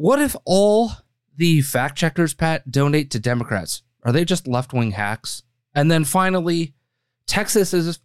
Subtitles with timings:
[0.00, 0.92] What if all
[1.36, 3.82] the fact checkers, Pat, donate to Democrats?
[4.02, 5.42] Are they just left wing hacks?
[5.74, 6.72] And then finally,
[7.26, 7.98] Texas is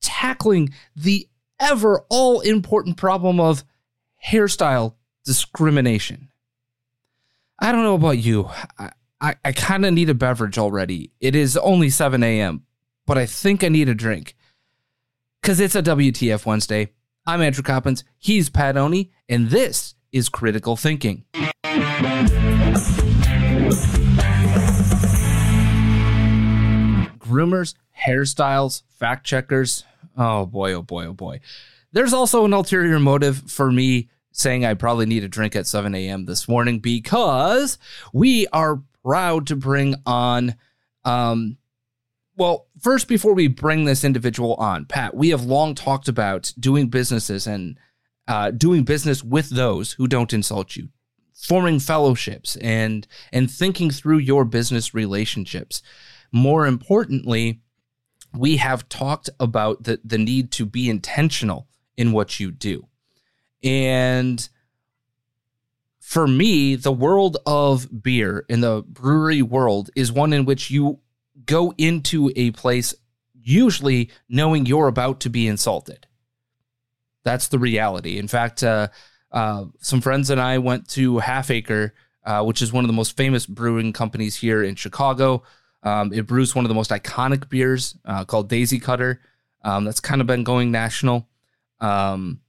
[0.00, 1.28] tackling the
[1.58, 3.64] ever all important problem of
[4.24, 6.30] hairstyle discrimination.
[7.58, 8.48] I don't know about you.
[8.78, 11.10] I, I, I kind of need a beverage already.
[11.18, 12.64] It is only 7 a.m.,
[13.08, 14.36] but I think I need a drink
[15.42, 16.92] because it's a WTF Wednesday.
[17.26, 18.04] I'm Andrew Coppins.
[18.20, 21.24] He's Pat Oney, and this is Critical Thinking.
[27.18, 27.74] Groomers,
[28.06, 29.84] hairstyles, fact checkers.
[30.16, 31.40] Oh boy, oh boy, oh boy.
[31.92, 35.94] There's also an ulterior motive for me saying I probably need a drink at 7
[35.94, 36.24] a.m.
[36.24, 37.78] this morning because
[38.12, 40.54] we are proud to bring on
[41.04, 41.56] um,
[42.40, 46.88] well, first, before we bring this individual on, Pat, we have long talked about doing
[46.88, 47.78] businesses and
[48.28, 50.88] uh, doing business with those who don't insult you,
[51.34, 55.82] forming fellowships, and and thinking through your business relationships.
[56.32, 57.60] More importantly,
[58.36, 62.86] we have talked about the the need to be intentional in what you do,
[63.62, 64.48] and
[66.10, 70.98] for me, the world of beer in the brewery world is one in which you
[71.46, 72.94] go into a place
[73.32, 76.06] usually knowing you're about to be insulted.
[77.24, 78.18] That's the reality.
[78.18, 78.88] In fact, uh,
[79.32, 81.94] uh, some friends and I went to Half Acre,
[82.24, 85.42] uh, which is one of the most famous brewing companies here in Chicago.
[85.82, 89.20] Um, it brews one of the most iconic beers uh, called Daisy Cutter.
[89.62, 91.28] Um, that's kind of been going national.
[91.80, 92.40] Um,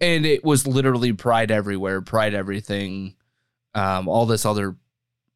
[0.00, 3.14] and it was literally pride everywhere, pride everything,
[3.74, 4.76] um, all this other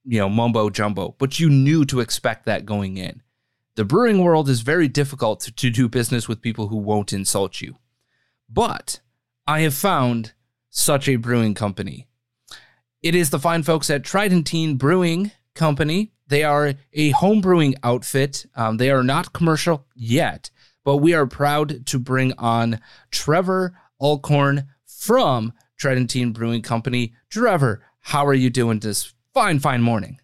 [0.06, 3.22] you know, mumbo jumbo, but you knew to expect that going in.
[3.76, 7.76] The brewing world is very difficult to, do business with people who won't insult you.
[8.48, 9.00] But
[9.46, 10.32] I have found
[10.70, 12.08] such a brewing company.
[13.02, 16.12] It is the fine folks at Tridentine Brewing Company.
[16.26, 18.46] They are a home brewing outfit.
[18.54, 20.50] Um, they are not commercial yet,
[20.82, 27.12] but we are proud to bring on Trevor Acorn from Tridentine Brewing Company.
[27.28, 30.18] Trevor, how are you doing this fine, fine morning.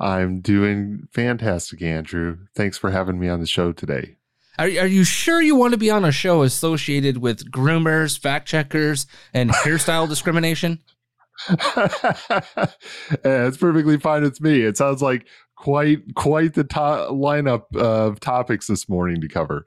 [0.00, 2.38] I'm doing fantastic, Andrew.
[2.54, 4.16] Thanks for having me on the show today.
[4.58, 8.48] Are, are you sure you want to be on a show associated with groomers, fact
[8.48, 10.82] checkers, and hairstyle discrimination?
[11.48, 11.86] yeah,
[13.24, 14.62] it's perfectly fine with me.
[14.62, 19.64] It sounds like quite quite the to- lineup of topics this morning to cover.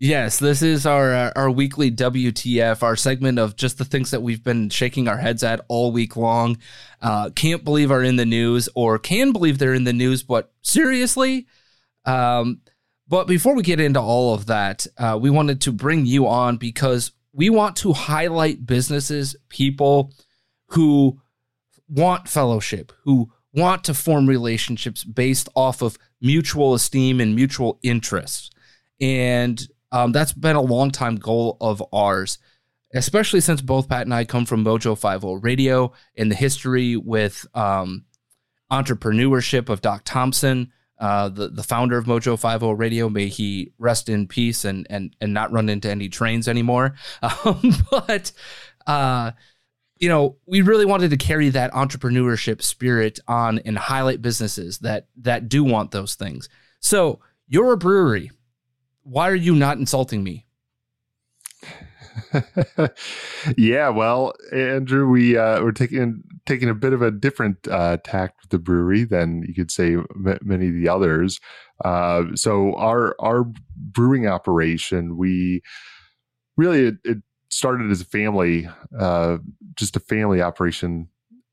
[0.00, 4.22] Yes, this is our uh, our weekly WTF, our segment of just the things that
[4.22, 6.58] we've been shaking our heads at all week long.
[7.00, 10.52] Uh, can't believe are in the news, or can believe they're in the news, but
[10.62, 11.46] seriously.
[12.04, 12.60] Um,
[13.06, 16.56] but before we get into all of that, uh, we wanted to bring you on
[16.56, 20.12] because we want to highlight businesses, people
[20.68, 21.20] who
[21.88, 28.50] want fellowship, who want to form relationships based off of mutual esteem and mutual interests.
[29.00, 32.38] And um, that's been a long time goal of ours,
[32.92, 37.46] especially since both Pat and I come from Mojo 50 Radio and the history with
[37.54, 38.04] um,
[38.72, 40.72] entrepreneurship of Doc Thompson.
[40.98, 43.08] uh, the the founder of Mojo Five O Radio.
[43.08, 46.94] May he rest in peace and and and not run into any trains anymore.
[47.22, 48.32] Um, but
[48.86, 49.30] uh,
[50.00, 55.06] you know, we really wanted to carry that entrepreneurship spirit on and highlight businesses that
[55.18, 56.48] that do want those things.
[56.80, 58.30] So you're a brewery.
[59.04, 60.46] Why are you not insulting me?
[63.56, 68.38] yeah, well, Andrew, we uh, we're taking taking a bit of a different uh, tact
[68.42, 71.38] with the brewery than you could say m- many of the others.
[71.84, 73.44] Uh, so our our
[73.76, 75.62] brewing operation, we
[76.56, 77.18] really it, it
[77.50, 78.68] started as a family,
[78.98, 79.38] uh,
[79.74, 81.08] just a family operation,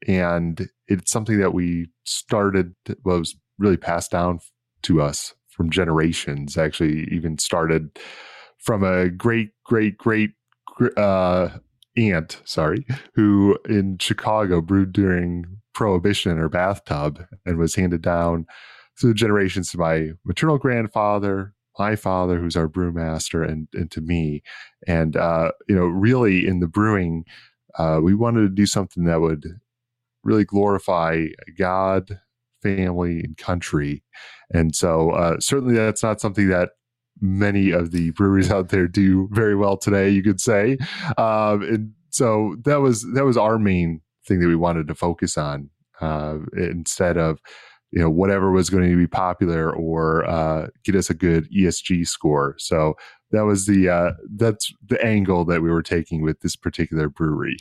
[0.07, 2.74] and it's something that we started
[3.04, 4.39] was really passed down
[4.83, 6.57] to us from generations.
[6.57, 7.99] Actually, even started
[8.57, 10.31] from a great great great
[10.97, 11.49] uh,
[11.95, 18.47] aunt, sorry, who in Chicago brewed during Prohibition in her bathtub and was handed down
[18.99, 24.41] through generations to my maternal grandfather, my father, who's our brewmaster, and and to me.
[24.87, 27.23] And uh, you know, really in the brewing,
[27.77, 29.45] uh, we wanted to do something that would
[30.23, 32.19] really glorify God,
[32.61, 34.03] family, and country.
[34.53, 36.71] And so, uh, certainly, that's not something that
[37.19, 40.09] many of the breweries out there do very well today.
[40.09, 40.77] You could say,
[41.17, 45.37] um, and so that was that was our main thing that we wanted to focus
[45.37, 45.69] on
[46.01, 47.39] uh, instead of
[47.91, 52.07] you know whatever was going to be popular or uh, get us a good ESG
[52.07, 52.55] score.
[52.57, 52.95] So
[53.31, 57.57] that was the uh, that's the angle that we were taking with this particular brewery.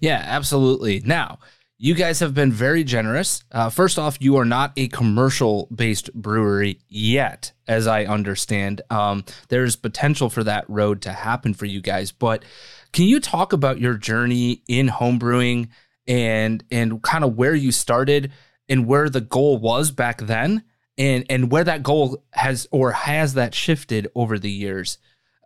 [0.00, 1.00] Yeah, absolutely.
[1.04, 1.38] Now
[1.80, 3.44] you guys have been very generous.
[3.52, 8.82] Uh, first off, you are not a commercial based brewery yet, as I understand.
[8.90, 12.10] Um, there's potential for that road to happen for you guys.
[12.10, 12.44] But
[12.92, 15.68] can you talk about your journey in homebrewing
[16.08, 18.32] and and kind of where you started
[18.68, 20.64] and where the goal was back then,
[20.96, 24.98] and and where that goal has or has that shifted over the years,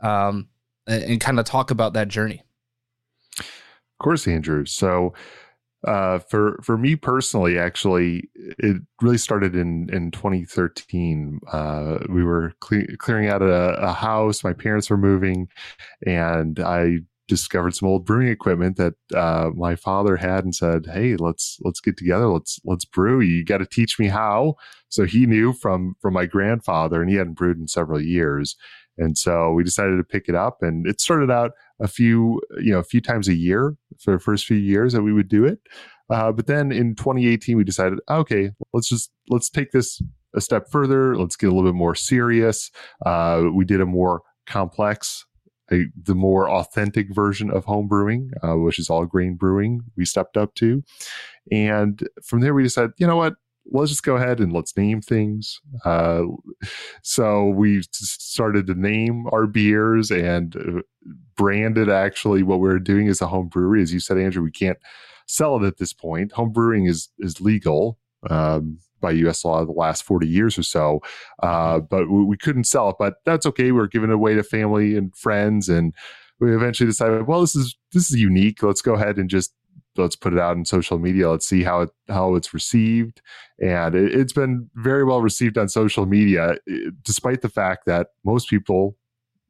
[0.02, 0.48] um,
[0.86, 2.42] and kind of talk about that journey.
[3.38, 4.64] Of course, Andrew.
[4.64, 5.12] So
[5.86, 11.40] uh, for for me personally, actually, it really started in in 2013.
[11.50, 14.44] Uh, we were cle- clearing out a, a, house.
[14.44, 15.48] My parents were moving,
[16.06, 16.98] and I
[17.28, 21.80] discovered some old brewing equipment that uh, my father had, and said, "Hey, let's let's
[21.80, 22.28] get together.
[22.28, 23.20] Let's let's brew.
[23.20, 24.54] You got to teach me how."
[24.88, 28.56] So he knew from from my grandfather, and he hadn't brewed in several years.
[28.98, 31.52] And so we decided to pick it up, and it started out
[31.82, 35.02] a few, you know, a few times a year for the first few years that
[35.02, 35.58] we would do it.
[36.08, 40.00] Uh, but then in 2018, we decided, okay, let's just let's take this
[40.34, 41.16] a step further.
[41.16, 42.70] Let's get a little bit more serious.
[43.04, 45.26] Uh, we did a more complex,
[45.70, 49.82] a, the more authentic version of home brewing, uh, which is all grain brewing.
[49.96, 50.82] We stepped up to,
[51.50, 53.34] and from there we decided, you know what,
[53.70, 55.60] let's just go ahead and let's name things.
[55.84, 56.24] Uh,
[57.02, 60.82] so we started to name our beers and uh,
[61.36, 63.82] branded actually what we are doing as a home brewery.
[63.82, 64.78] As you said, Andrew, we can't
[65.26, 66.32] sell it at this point.
[66.32, 67.98] Home brewing is is legal.
[68.28, 69.44] Um, by U.S.
[69.44, 71.00] law the last 40 years or so.
[71.42, 73.72] Uh, but we, we, couldn't sell it, but that's okay.
[73.72, 75.68] We're giving it away to family and friends.
[75.68, 75.92] And
[76.38, 78.62] we eventually decided, well, this is, this is unique.
[78.62, 79.52] Let's go ahead and just
[79.96, 81.30] let's put it out in social media.
[81.30, 83.20] Let's see how it how it's received,
[83.60, 86.56] and it, has been very well received on social media,
[87.02, 88.96] despite the fact that most people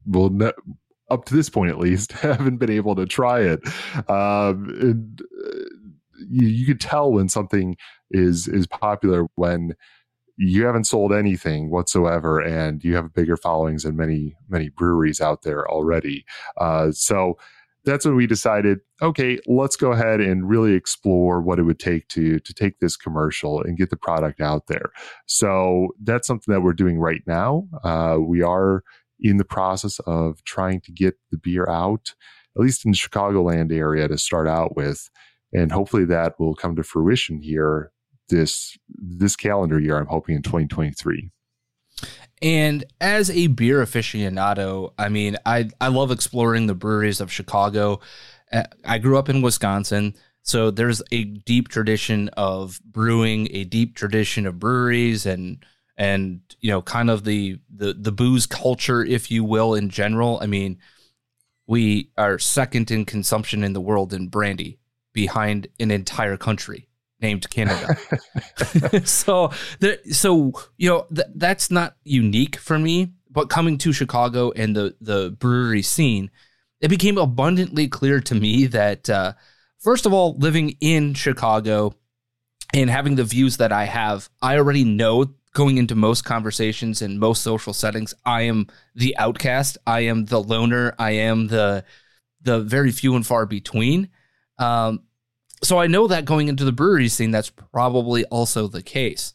[0.07, 0.31] will.
[0.31, 0.53] Ne-
[1.11, 3.61] up to this point, at least, haven't been able to try it.
[4.09, 5.59] Um, and uh,
[6.31, 7.77] you, you could tell when something
[8.11, 9.75] is is popular when
[10.39, 15.43] you haven't sold anything whatsoever and you have bigger followings than many many breweries out
[15.43, 16.25] there already
[16.59, 17.39] uh, so
[17.85, 22.09] that's when we decided, okay, let's go ahead and really explore what it would take
[22.09, 24.93] to to take this commercial and get the product out there.
[25.27, 27.67] So that's something that we're doing right now.
[27.83, 28.85] Uh, we are
[29.21, 32.15] in the process of trying to get the beer out,
[32.57, 35.11] at least in the Chicagoland area to start out with,
[35.53, 37.93] and hopefully that will come to fruition here
[38.29, 39.99] this this calendar year.
[39.99, 41.31] I'm hoping in 2023.
[42.43, 48.01] And as a beer aficionado, I mean, I I love exploring the breweries of Chicago.
[48.53, 53.95] Uh, I grew up in Wisconsin, so there's a deep tradition of brewing, a deep
[53.95, 55.65] tradition of breweries, and
[55.97, 60.41] and you know, kind of the the the booze culture, if you will, in general.
[60.43, 60.79] I mean,
[61.69, 64.81] we are second in consumption in the world in brandy,
[65.13, 66.89] behind an entire country
[67.23, 67.97] named Canada.
[69.05, 69.51] so
[69.81, 74.77] there, so you know th- that's not unique for me, but coming to Chicago and
[74.77, 76.31] the the brewery scene,
[76.81, 79.33] it became abundantly clear to me that uh,
[79.79, 81.95] first of all, living in Chicago
[82.75, 87.21] and having the views that I have, I already know going into most conversations and
[87.21, 89.79] most social settings, I am the outcast.
[89.87, 90.95] I am the loner.
[90.99, 91.85] I am the
[92.41, 94.09] the very few and far between.
[94.59, 95.05] Um,
[95.63, 99.33] so I know that going into the brewery scene, that's probably also the case.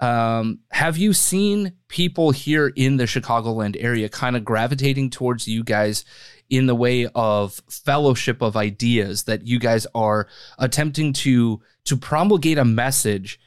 [0.00, 5.64] Um, have you seen people here in the Chicagoland area kind of gravitating towards you
[5.64, 6.04] guys
[6.50, 12.58] in the way of fellowship of ideas that you guys are attempting to to promulgate
[12.58, 13.40] a message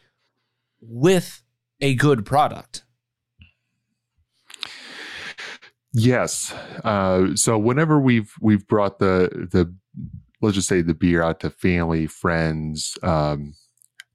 [0.81, 1.41] with
[1.79, 2.83] a good product?
[5.93, 6.53] Yes.
[6.83, 9.73] Uh, so whenever we've we've brought the the
[10.41, 13.53] let's just say the beer out to family, friends, um,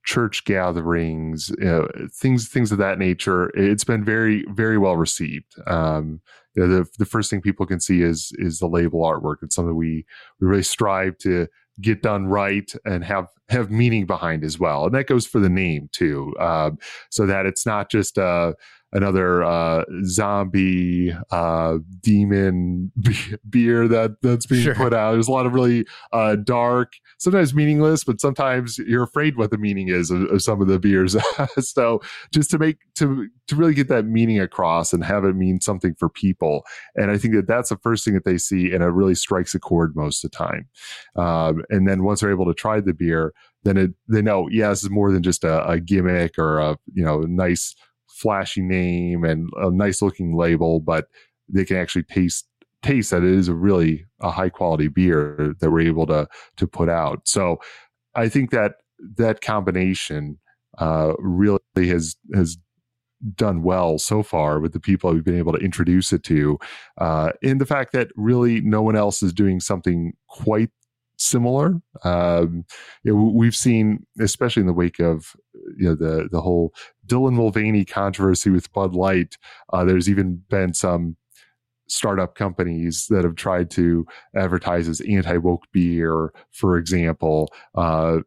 [0.07, 5.53] church gatherings, you know, things things of that nature, it's been very very well received.
[5.67, 6.21] Um,
[6.55, 9.37] you know, the the first thing people can see is is the label artwork.
[9.41, 10.05] It's something we
[10.39, 11.47] we really strive to
[11.81, 15.49] get done right and have have meaning behind as well, and that goes for the
[15.49, 16.77] name too, um,
[17.09, 18.55] so that it's not just a
[18.97, 22.91] another uh, zombie uh, demon
[23.49, 24.75] beer that that's being sure.
[24.75, 25.11] put out.
[25.11, 29.59] There's a lot of really uh, dark, sometimes meaningless, but sometimes you're afraid what the
[29.59, 31.15] meaning is of, of some of the beers.
[31.59, 32.01] so
[32.33, 35.93] just to make to to really get that meaning across and have it mean something
[35.93, 36.63] for people,
[36.95, 39.53] and I think that that's the first thing that they see, and it really strikes
[39.53, 40.67] a chord most of the time.
[41.15, 44.69] Um, and then once they're able to try the beer, then it, they know, yeah,
[44.69, 47.75] this is more than just a, a gimmick or a you know nice
[48.17, 51.07] flashy name and a nice looking label, but
[51.49, 52.47] they can actually taste
[52.83, 56.67] taste that it is a really a high quality beer that we're able to to
[56.67, 57.27] put out.
[57.27, 57.59] So
[58.15, 58.75] I think that
[59.17, 60.39] that combination
[60.77, 62.57] uh, really has has
[63.35, 66.59] done well so far with the people we've been able to introduce it to,
[66.99, 70.69] uh, in the fact that really no one else is doing something quite
[71.17, 71.81] similar.
[72.03, 72.63] Um,
[73.03, 75.35] we've seen, especially in the wake of
[75.77, 76.73] you know the the whole
[77.07, 79.37] Dylan Mulvaney controversy with Bud Light.
[79.71, 81.17] Uh, there's even been some
[81.87, 87.51] startup companies that have tried to advertise as anti woke beer, for example.
[87.75, 88.19] Uh,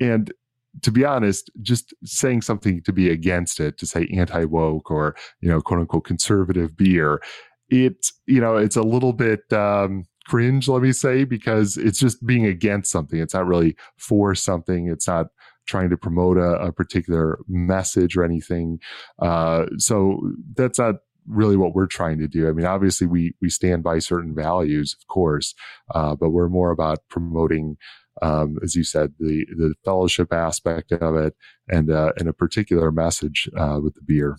[0.00, 0.32] and
[0.80, 5.14] to be honest, just saying something to be against it, to say anti woke or,
[5.40, 7.20] you know, quote unquote conservative beer,
[7.68, 12.24] it's, you know, it's a little bit, um, cringe, let me say, because it's just
[12.24, 13.18] being against something.
[13.18, 14.88] It's not really for something.
[14.88, 15.26] It's not
[15.66, 18.80] trying to promote a, a particular message or anything.
[19.20, 20.20] Uh, so
[20.56, 22.48] that's not really what we're trying to do.
[22.48, 25.54] I mean, obviously we we stand by certain values, of course,
[25.94, 27.76] uh, but we're more about promoting,
[28.20, 31.34] um, as you said, the the fellowship aspect of it
[31.68, 34.36] and uh, and a particular message uh, with the beer.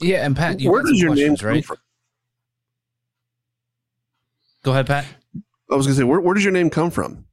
[0.00, 1.64] Yeah, and Pat, where does your name come right?
[1.64, 1.76] from?
[4.62, 5.04] Go ahead, Pat.
[5.70, 7.26] I was going to say, where, where does your name come from?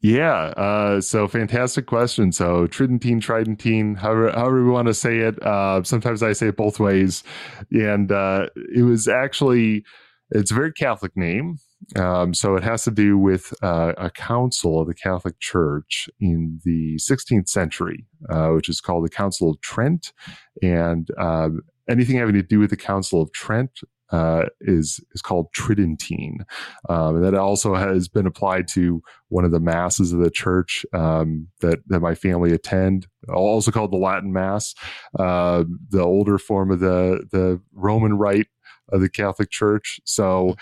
[0.00, 2.32] Yeah, uh, so fantastic question.
[2.32, 5.42] So Tridentine, Tridentine, however, however we want to say it.
[5.42, 7.24] Uh, sometimes I say it both ways,
[7.70, 9.84] and uh, it was actually
[10.30, 11.56] it's a very Catholic name.
[11.96, 16.60] Um, so it has to do with uh, a council of the Catholic Church in
[16.64, 20.12] the 16th century, uh, which is called the Council of Trent,
[20.60, 25.52] and um, anything having to do with the Council of Trent uh, is is called
[25.52, 26.44] Tridentine.
[26.88, 30.86] Um, and that also has been applied to one of the masses of the church
[30.92, 34.74] um, that that my family attend, also called the Latin Mass,
[35.18, 38.48] uh, the older form of the the Roman Rite
[38.90, 40.00] of the Catholic Church.
[40.04, 40.56] So.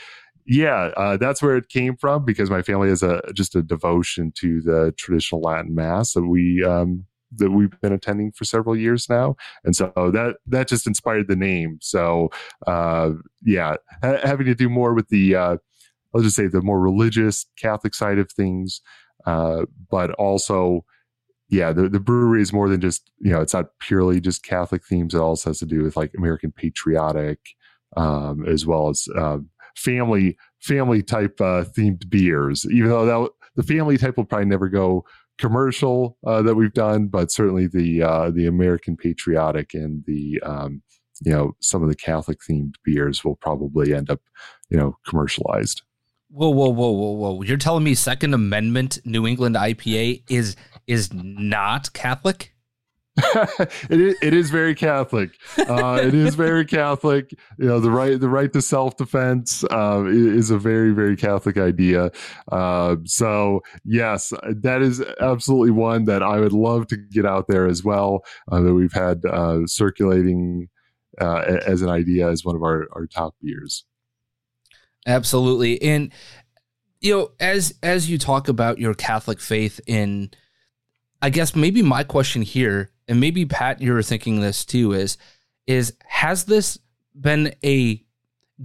[0.49, 4.31] Yeah, uh, that's where it came from because my family has a just a devotion
[4.37, 6.12] to the traditional Latin Mass.
[6.12, 7.05] So we um,
[7.37, 11.37] that we've been attending for several years now, and so that that just inspired the
[11.37, 11.78] name.
[11.80, 12.30] So
[12.66, 15.56] uh, yeah, ha- having to do more with the uh,
[16.14, 18.80] I'll just say the more religious Catholic side of things,
[19.26, 20.85] uh, but also
[21.49, 24.85] yeah, the, the brewery is more than just, you know, it's not purely just Catholic
[24.85, 25.14] themes.
[25.14, 27.38] It also has to do with like American patriotic,
[27.97, 29.38] um, as well as, uh,
[29.76, 34.68] family, family type, uh, themed beers, even though that, the family type will probably never
[34.68, 35.04] go
[35.38, 40.83] commercial uh, that we've done, but certainly the uh, the American patriotic and the um,
[41.25, 44.21] you know some of the Catholic themed beers will probably end up
[44.71, 45.83] you know commercialized.
[46.28, 47.43] Whoa, whoa, whoa, whoa, whoa!
[47.43, 52.56] You're telling me Second Amendment New England IPA is is not Catholic?
[53.89, 55.39] it is it is very Catholic.
[55.59, 57.31] Uh, it is very Catholic.
[57.59, 61.57] You know, the right the right to self defense uh, is a very very Catholic
[61.57, 62.11] idea.
[62.53, 67.67] Uh, so yes, that is absolutely one that I would love to get out there
[67.67, 68.23] as well.
[68.53, 70.69] Uh, that we've had uh, circulating
[71.19, 73.87] uh, as an idea as one of our our top beers.
[75.07, 76.13] Absolutely, and
[77.01, 80.31] you know, as as you talk about your Catholic faith in
[81.23, 85.17] I guess maybe my question here, and maybe Pat, you're thinking this too, is
[85.67, 86.79] is has this
[87.19, 88.03] been a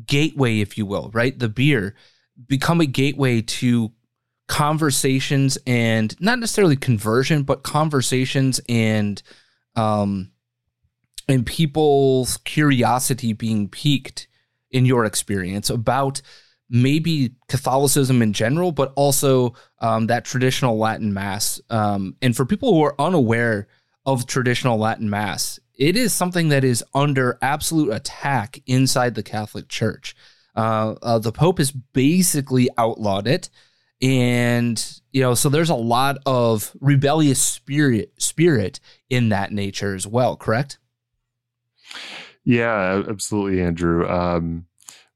[0.05, 1.37] gateway, if you will, right?
[1.37, 1.95] The beer
[2.47, 3.91] become a gateway to
[4.47, 9.21] conversations and not necessarily conversion, but conversations and
[9.75, 10.31] um
[11.27, 14.27] and people's curiosity being piqued
[14.71, 16.21] in your experience about
[16.71, 21.59] maybe Catholicism in general, but also um, that traditional Latin Mass.
[21.69, 23.67] Um, and for people who are unaware
[24.05, 29.67] of traditional Latin Mass, it is something that is under absolute attack inside the Catholic
[29.67, 30.15] Church.
[30.55, 33.49] Uh, uh, the Pope has basically outlawed it,
[34.01, 40.07] and you know, so there's a lot of rebellious spirit spirit in that nature as
[40.07, 40.35] well.
[40.35, 40.77] Correct?
[42.43, 44.07] Yeah, absolutely, Andrew.
[44.09, 44.65] Um,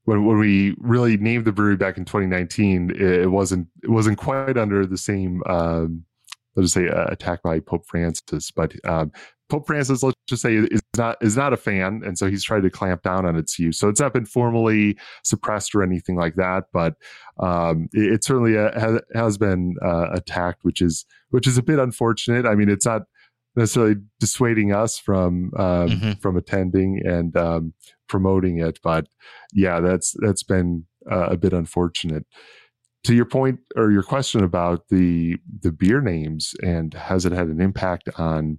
[0.06, 4.18] when when we really named the brewery back in 2019, it, it wasn't it wasn't
[4.18, 6.04] quite under the same um,
[6.56, 9.12] let's just say uh, attack by Pope Francis, but um,
[9.48, 12.62] Pope Francis, let's just say, is not is not a fan, and so he's tried
[12.62, 13.78] to clamp down on its use.
[13.78, 16.94] So it's not been formally suppressed or anything like that, but
[17.38, 21.62] um, it, it, certainly uh, has, has, been uh, attacked, which is which is a
[21.62, 22.44] bit unfortunate.
[22.44, 23.02] I mean, it's not
[23.54, 26.12] necessarily dissuading us from um, mm-hmm.
[26.20, 27.72] from attending and um,
[28.08, 28.78] promoting it.
[28.82, 29.08] But
[29.52, 32.26] yeah, that's that's been uh, a bit unfortunate.
[33.04, 37.48] To your point or your question about the the beer names and has it had
[37.48, 38.58] an impact on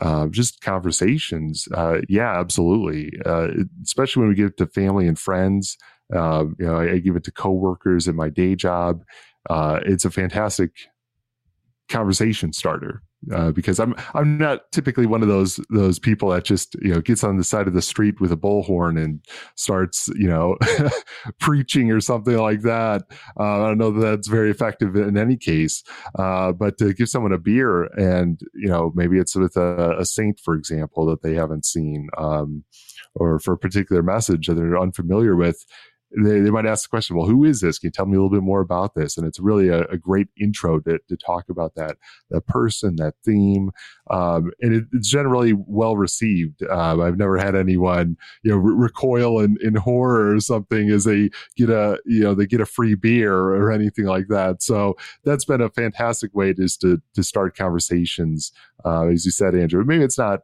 [0.00, 1.68] uh, just conversations?
[1.74, 3.12] Uh, yeah, absolutely.
[3.26, 3.48] Uh,
[3.84, 5.76] especially when we give it to family and friends.
[6.14, 9.02] Uh, you know, I, I, give it to coworkers at my day job.
[9.48, 10.70] Uh, it's a fantastic
[11.88, 16.74] conversation starter uh, because I'm I'm not typically one of those those people that just
[16.82, 19.20] you know gets on the side of the street with a bullhorn and
[19.54, 20.56] starts you know
[21.38, 23.02] preaching or something like that.
[23.38, 25.84] Uh, I don't know that that's very effective in any case,
[26.18, 30.04] uh, but to give someone a beer and you know maybe it's with a, a
[30.04, 32.08] saint, for example, that they haven't seen.
[32.16, 32.64] Um,
[33.14, 35.66] or for a particular message that they're unfamiliar with,
[36.16, 37.78] they, they might ask the question, well, who is this?
[37.78, 39.16] Can you tell me a little bit more about this?
[39.16, 41.96] And it's really a, a great intro to, to talk about that,
[42.30, 43.70] that person, that theme.
[44.10, 46.62] Um, and it, it's generally well received.
[46.64, 51.04] Um, I've never had anyone, you know, re- recoil in, in horror or something as
[51.04, 54.62] they get a, you know, they get a free beer or anything like that.
[54.62, 58.52] So that's been a fantastic way just to, to start conversations.
[58.84, 60.40] Uh, as you said, Andrew, maybe it's not,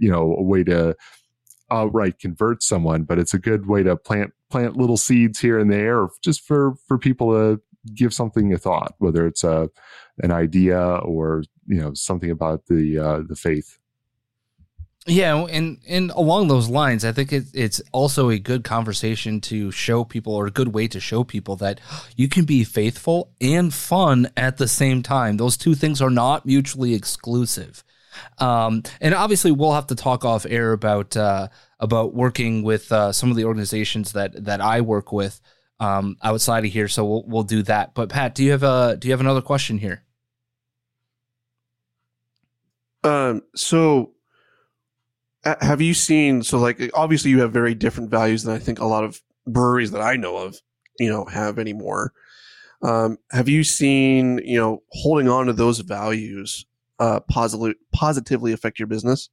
[0.00, 0.96] you know, a way to,
[1.72, 5.72] outright convert someone, but it's a good way to plant plant little seeds here and
[5.72, 7.60] there, just for for people to
[7.94, 9.68] give something a thought, whether it's a
[10.18, 13.78] an idea or you know something about the uh, the faith.
[15.06, 19.72] Yeah, and and along those lines, I think it, it's also a good conversation to
[19.72, 21.80] show people, or a good way to show people that
[22.16, 25.38] you can be faithful and fun at the same time.
[25.38, 27.82] Those two things are not mutually exclusive.
[28.38, 31.48] Um, and obviously, we'll have to talk off air about uh,
[31.82, 35.40] about working with uh, some of the organizations that that I work with
[35.80, 36.88] um, outside of here.
[36.88, 37.92] So we'll we'll do that.
[37.92, 40.04] But Pat, do you have a do you have another question here?
[43.02, 43.42] Um.
[43.56, 44.12] So,
[45.44, 46.44] have you seen?
[46.44, 49.90] So, like, obviously, you have very different values than I think a lot of breweries
[49.90, 50.60] that I know of,
[51.00, 52.12] you know, have anymore.
[52.80, 56.64] Um, have you seen, you know, holding on to those values
[57.00, 59.30] uh, positively positively affect your business?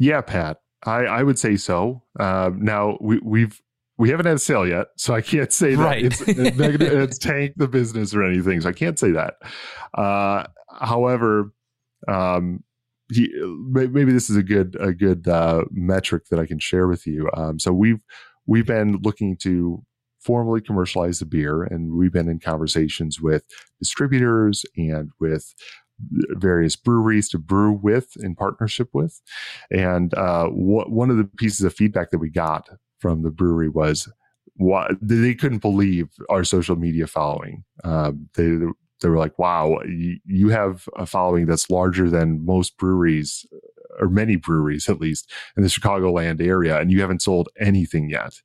[0.00, 2.02] Yeah, Pat, I, I would say so.
[2.18, 3.60] Uh, now we, we've
[3.98, 6.02] we haven't had a sale yet, so I can't say that right.
[6.02, 8.62] it's, it's, negative, it's tanked the business or anything.
[8.62, 9.34] So I can't say that.
[9.92, 10.44] Uh,
[10.80, 11.52] however,
[12.08, 12.64] um,
[13.12, 13.30] he,
[13.68, 17.28] maybe this is a good a good uh, metric that I can share with you.
[17.34, 18.00] Um, so we've
[18.46, 19.84] we've been looking to
[20.20, 21.62] formally commercialize the beer.
[21.62, 23.44] And we've been in conversations with
[23.78, 25.54] distributors and with
[26.30, 29.20] various breweries to brew with in partnership with.
[29.70, 33.68] And uh, wh- one of the pieces of feedback that we got from the brewery
[33.68, 34.08] was
[34.54, 37.64] what they couldn't believe our social media following.
[37.84, 38.58] Um, they
[39.00, 43.46] they were like, "Wow, you, you have a following that's larger than most breweries."
[43.98, 48.40] Or many breweries, at least in the Chicagoland area, and you haven't sold anything yet.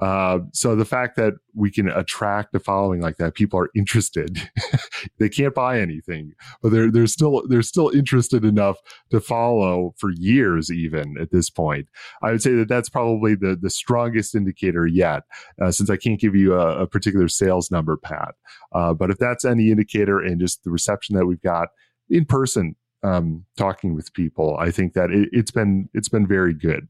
[0.00, 4.50] Uh, so the fact that we can attract a following like that, people are interested.
[5.18, 6.32] they can't buy anything,
[6.62, 8.78] but they're they're still they're still interested enough
[9.10, 11.86] to follow for years, even at this point.
[12.22, 15.24] I would say that that's probably the the strongest indicator yet,
[15.60, 18.34] uh, since I can't give you a, a particular sales number, Pat.
[18.72, 21.68] Uh, but if that's any indicator, and just the reception that we've got
[22.08, 26.54] in person, um, talking with people, I think that it, it's been it's been very
[26.54, 26.88] good.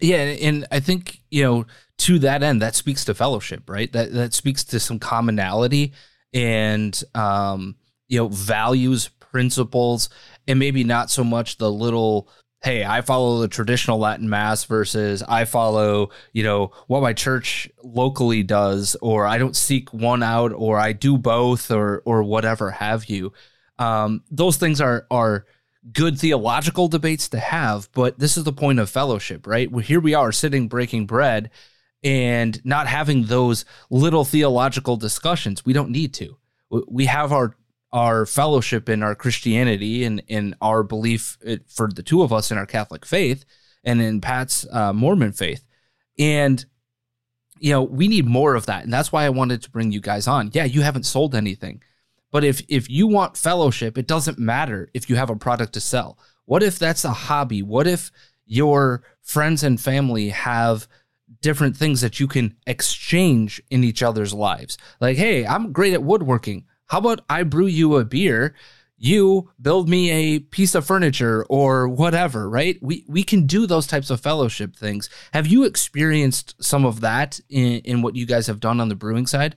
[0.00, 1.66] Yeah, and I think you know
[1.98, 3.92] to that end, that speaks to fellowship, right?
[3.92, 5.92] That that speaks to some commonality
[6.32, 7.76] and um,
[8.08, 10.08] you know values, principles,
[10.46, 12.28] and maybe not so much the little
[12.64, 17.68] hey, I follow the traditional Latin mass versus I follow, you know, what my church
[17.82, 22.70] locally does, or I don't seek one out, or I do both, or or whatever
[22.70, 23.32] have you.
[23.78, 25.46] Um, those things are are
[25.92, 29.70] good theological debates to have, but this is the point of fellowship, right?
[29.70, 31.50] Well, here we are sitting breaking bread
[32.02, 35.64] and not having those little theological discussions.
[35.64, 36.36] We don't need to.
[36.70, 37.56] We have our
[37.92, 42.58] our fellowship in our Christianity and in our belief for the two of us in
[42.58, 43.44] our Catholic faith
[43.84, 45.64] and in Pat's uh, Mormon faith.
[46.18, 46.64] And,
[47.60, 48.82] you know, we need more of that.
[48.82, 50.50] And that's why I wanted to bring you guys on.
[50.52, 51.84] Yeah, you haven't sold anything.
[52.34, 55.80] But if if you want fellowship, it doesn't matter if you have a product to
[55.80, 56.18] sell.
[56.46, 57.62] What if that's a hobby?
[57.62, 58.10] What if
[58.44, 60.88] your friends and family have
[61.40, 64.78] different things that you can exchange in each other's lives?
[65.00, 66.64] Like, hey, I'm great at woodworking.
[66.86, 68.56] How about I brew you a beer?
[68.96, 72.80] You build me a piece of furniture or whatever, right?
[72.82, 75.08] We we can do those types of fellowship things.
[75.32, 78.96] Have you experienced some of that in, in what you guys have done on the
[78.96, 79.54] brewing side?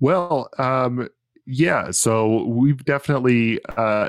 [0.00, 1.08] Well, um,
[1.46, 1.90] yeah.
[1.90, 4.08] So we've definitely uh,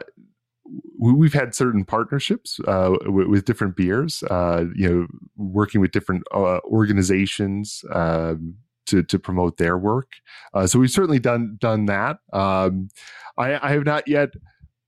[1.00, 4.24] we've had certain partnerships uh, with, with, different beers.
[4.24, 7.84] Uh, you know, working with different uh, organizations.
[7.94, 10.12] Um, to to promote their work.
[10.54, 12.18] Uh, so we've certainly done done that.
[12.34, 12.90] Um,
[13.38, 14.30] I, I have not yet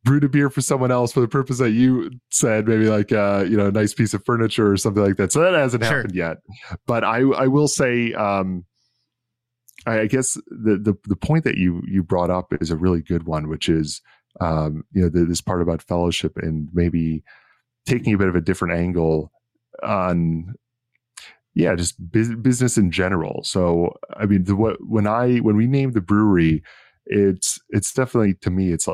[0.03, 3.43] brewed a beer for someone else for the purpose that you said, maybe like uh,
[3.47, 5.31] you know a nice piece of furniture or something like that.
[5.31, 5.97] So that hasn't sure.
[5.97, 6.37] happened yet.
[6.85, 8.13] But I I will say.
[8.13, 8.65] Um,
[9.87, 13.23] I guess the, the the point that you you brought up is a really good
[13.23, 14.01] one, which is
[14.41, 17.23] um, you know the, this part about fellowship and maybe
[17.85, 19.31] taking a bit of a different angle
[19.83, 20.55] on
[21.57, 23.41] yeah, just business in general.
[23.43, 26.61] So, I mean, the, what, when I when we named the brewery,
[27.07, 28.87] it's it's definitely to me it's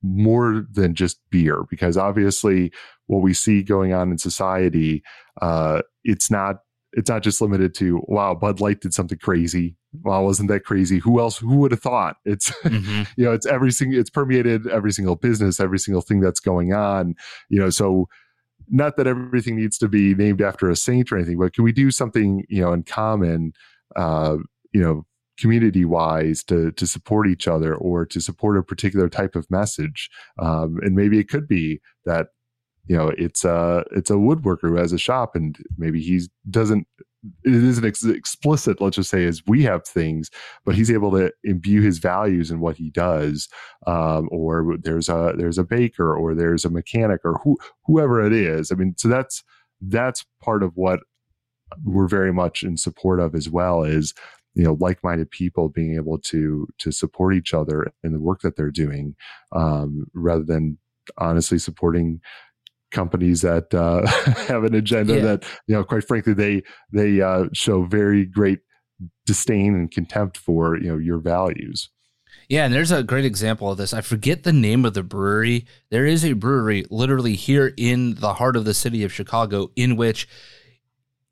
[0.00, 2.70] more than just beer because obviously
[3.06, 5.02] what we see going on in society,
[5.42, 6.58] uh, it's not
[6.92, 9.76] it's not just limited to wow Bud Light did something crazy.
[10.02, 10.98] Wow, wasn't that crazy?
[10.98, 11.38] Who else?
[11.38, 12.16] Who would have thought?
[12.24, 13.02] It's mm-hmm.
[13.16, 16.72] you know it's every single it's permeated every single business, every single thing that's going
[16.72, 17.14] on.
[17.48, 18.08] You know, so
[18.70, 21.72] not that everything needs to be named after a saint or anything, but can we
[21.72, 23.52] do something, you know, in common,
[23.96, 24.36] uh,
[24.72, 25.06] you know,
[25.38, 30.10] community wise to to support each other or to support a particular type of message?
[30.38, 32.28] Um, and maybe it could be that
[32.88, 36.20] you know it's a it's a woodworker who has a shop and maybe he
[36.50, 36.86] doesn't
[37.44, 40.30] it isn't ex- explicit let's just say as we have things
[40.64, 43.48] but he's able to imbue his values in what he does
[43.86, 48.32] um, or there's a there's a baker or there's a mechanic or who, whoever it
[48.32, 48.72] is.
[48.72, 49.42] I mean so that's
[49.80, 51.00] that's part of what
[51.84, 54.14] we're very much in support of as well is
[54.54, 58.56] you know like-minded people being able to to support each other in the work that
[58.56, 59.14] they're doing
[59.52, 60.78] um, rather than
[61.18, 62.20] honestly supporting
[62.90, 64.06] companies that uh,
[64.48, 65.20] have an agenda yeah.
[65.20, 68.60] that you know quite frankly they they uh, show very great
[69.26, 71.90] disdain and contempt for you know your values.
[72.48, 73.92] Yeah and there's a great example of this.
[73.92, 75.66] I forget the name of the brewery.
[75.90, 79.96] There is a brewery literally here in the heart of the city of chicago in
[79.96, 80.28] which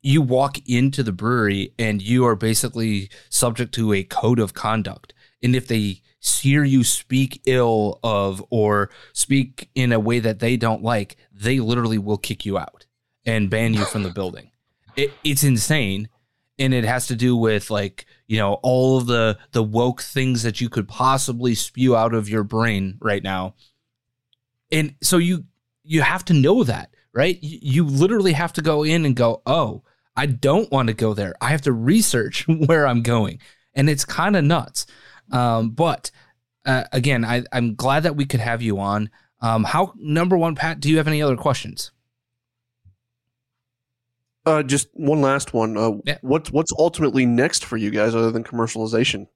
[0.01, 5.13] you walk into the brewery and you are basically subject to a code of conduct
[5.41, 10.57] and if they hear you speak ill of or speak in a way that they
[10.57, 12.85] don't like, they literally will kick you out
[13.25, 14.51] and ban you from the building.
[14.95, 16.09] It, it's insane.
[16.59, 20.41] And it has to do with like, you know, all of the the woke things
[20.41, 23.53] that you could possibly spew out of your brain right now.
[24.71, 25.45] And so you
[25.83, 27.37] you have to know that, right?
[27.43, 29.83] You, you literally have to go in and go, "Oh,
[30.15, 31.35] I don't want to go there.
[31.41, 33.39] I have to research where I'm going."
[33.75, 34.87] And it's kind of nuts.
[35.31, 36.11] Um, but
[36.65, 39.09] uh, again, I, I'm glad that we could have you on.
[39.41, 40.79] Um, how number one, Pat?
[40.79, 41.91] Do you have any other questions?
[44.45, 45.77] Uh, just one last one.
[45.77, 46.17] Uh, yeah.
[46.21, 49.27] What's what's ultimately next for you guys, other than commercialization?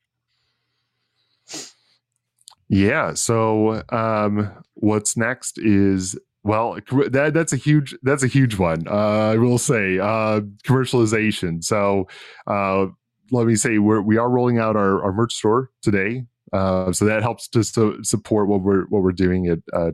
[2.69, 3.13] Yeah.
[3.13, 8.88] So, um, what's next is well, that that's a huge that's a huge one.
[8.88, 11.63] Uh, I will say uh, commercialization.
[11.63, 12.08] So,
[12.47, 12.88] uh,
[13.31, 16.25] let me say we're, we are rolling out our, our merch store today.
[16.53, 19.91] Uh, so that helps to, to, support what we're what we're doing at uh,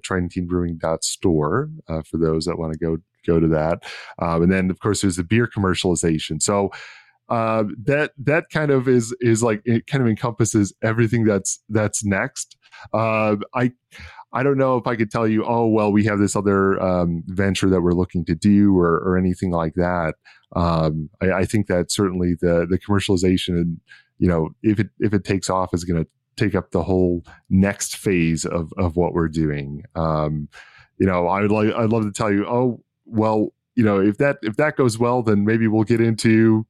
[1.02, 2.97] Store uh, for those that want to go
[3.28, 3.84] go to that.
[4.19, 6.41] Um, and then of course there's the beer commercialization.
[6.41, 6.71] So
[7.30, 12.04] uh, that that kind of is is like it kind of encompasses everything that's that's
[12.04, 12.58] next.
[12.93, 13.73] Uh, I
[14.34, 17.24] I don't know if I could tell you, oh well, we have this other um,
[17.28, 20.16] venture that we're looking to do or or anything like that.
[20.56, 23.80] Um, I, I, think that certainly the the commercialization and
[24.20, 27.24] you know, if it if it takes off, is going to take up the whole
[27.50, 29.84] next phase of of what we're doing.
[29.96, 30.50] Um,
[30.98, 34.18] you know, I would like I'd love to tell you, oh well, you know, if
[34.18, 36.66] that if that goes well, then maybe we'll get into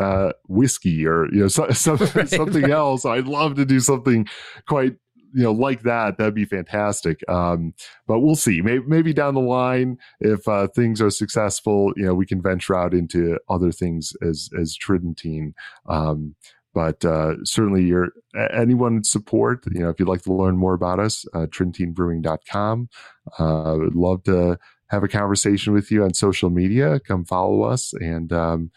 [0.00, 2.70] uh, whiskey or you know so, so, right, something right.
[2.70, 3.04] else.
[3.04, 4.26] I'd love to do something
[4.68, 4.96] quite
[5.34, 7.28] you know like that that'd be fantastic.
[7.28, 7.74] Um,
[8.06, 8.60] but we'll see.
[8.62, 12.74] Maybe, maybe down the line if uh, things are successful you know we can venture
[12.74, 15.54] out into other things as as tridentine.
[15.88, 16.34] Um,
[16.72, 18.08] but uh, certainly your
[18.52, 22.88] anyone support you know if you'd like to learn more about us uh, tridentinebrewing.com
[23.38, 27.00] uh, would love to have a conversation with you on social media.
[27.00, 28.70] Come follow us and um,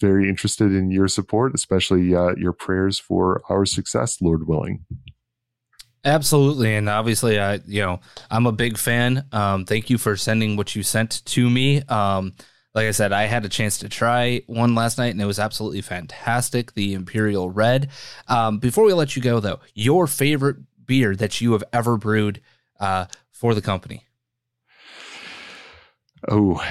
[0.00, 4.84] very interested in your support especially uh, your prayers for our success lord willing
[6.04, 9.26] Absolutely, and obviously, I you know I'm a big fan.
[9.32, 11.82] Um, thank you for sending what you sent to me.
[11.82, 12.32] Um,
[12.74, 15.38] like I said, I had a chance to try one last night, and it was
[15.38, 16.72] absolutely fantastic.
[16.72, 17.90] The Imperial Red.
[18.28, 22.40] Um, before we let you go, though, your favorite beer that you have ever brewed
[22.78, 24.06] uh, for the company?
[26.28, 26.62] Oh,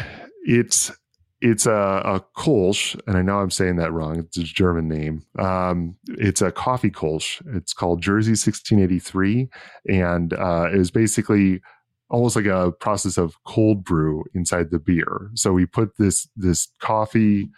[0.46, 0.92] it's
[1.42, 4.20] it's a, a Kolsch, and I know I'm saying that wrong.
[4.20, 5.24] It's a German name.
[5.38, 7.42] Um, it's a coffee Kolsch.
[7.56, 9.50] It's called Jersey 1683,
[9.88, 11.62] and uh, it was basically
[12.10, 15.30] almost like a process of cold brew inside the beer.
[15.36, 17.50] So we put this this coffee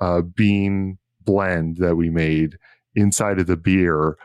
[0.00, 2.56] uh, bean blend that we made
[2.94, 4.16] inside of the beer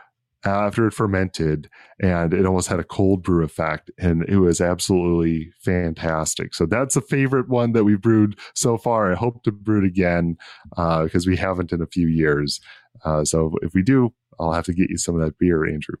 [0.44, 1.68] after it fermented
[2.00, 6.96] and it almost had a cold brew effect and it was absolutely fantastic so that's
[6.96, 10.36] a favorite one that we brewed so far i hope to brew it again
[10.70, 12.60] because uh, we haven't in a few years
[13.04, 15.96] uh, so if we do i'll have to get you some of that beer andrew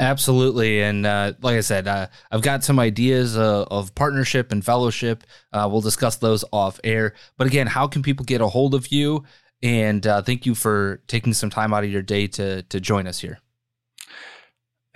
[0.00, 4.64] Absolutely, and uh, like I said, uh, I've got some ideas uh, of partnership and
[4.64, 5.22] fellowship.
[5.52, 7.14] Uh, we'll discuss those off air.
[7.36, 9.22] But again, how can people get a hold of you?
[9.62, 13.06] And uh, thank you for taking some time out of your day to to join
[13.06, 13.38] us here.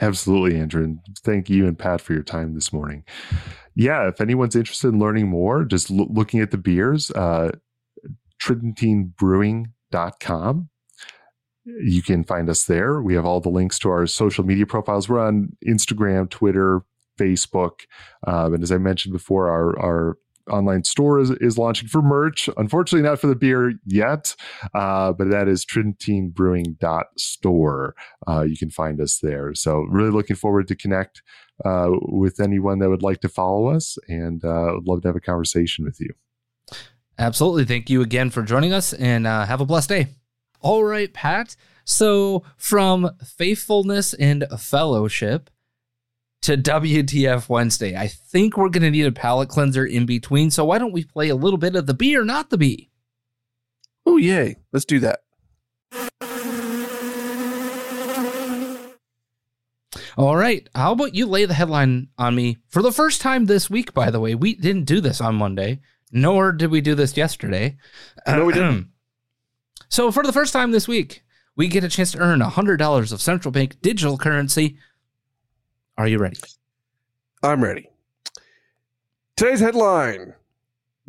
[0.04, 0.84] Absolutely, Andrew.
[0.84, 3.04] And thank you and Pat for your time this morning.
[3.74, 7.52] Yeah, if anyone's interested in learning more, just lo- looking at the beers, uh,
[8.40, 10.68] tridentinebrewing.com.
[11.64, 13.00] You can find us there.
[13.00, 15.08] We have all the links to our social media profiles.
[15.08, 16.82] We're on Instagram, Twitter,
[17.18, 17.86] Facebook.
[18.26, 20.18] Um, and as I mentioned before, our, our
[20.50, 22.50] online store is, is launching for merch.
[22.56, 24.34] Unfortunately, not for the beer yet,
[24.74, 27.94] uh, but that is tridentinebrewing.store.
[28.26, 29.54] Uh, you can find us there.
[29.54, 31.22] So, really looking forward to connect
[31.64, 35.16] uh, with anyone that would like to follow us and uh, would love to have
[35.16, 36.10] a conversation with you.
[37.18, 37.64] Absolutely.
[37.64, 40.06] Thank you again for joining us and uh, have a blessed day.
[40.60, 41.56] All right, Pat.
[41.84, 45.50] So, from faithfulness and fellowship,
[46.44, 47.96] to WTF Wednesday.
[47.96, 50.50] I think we're going to need a palate cleanser in between.
[50.50, 52.90] So why don't we play a little bit of the B or not the B?
[54.04, 54.56] Oh, yay.
[54.70, 55.20] Let's do that.
[60.18, 60.68] All right.
[60.74, 64.10] How about you lay the headline on me for the first time this week, by
[64.10, 64.34] the way?
[64.34, 65.80] We didn't do this on Monday,
[66.12, 67.78] nor did we do this yesterday.
[68.28, 68.88] No, we didn't.
[69.88, 71.24] so, for the first time this week,
[71.56, 74.76] we get a chance to earn $100 of central bank digital currency
[75.96, 76.38] are you ready?
[77.42, 77.88] I'm ready.
[79.36, 80.34] Today's headline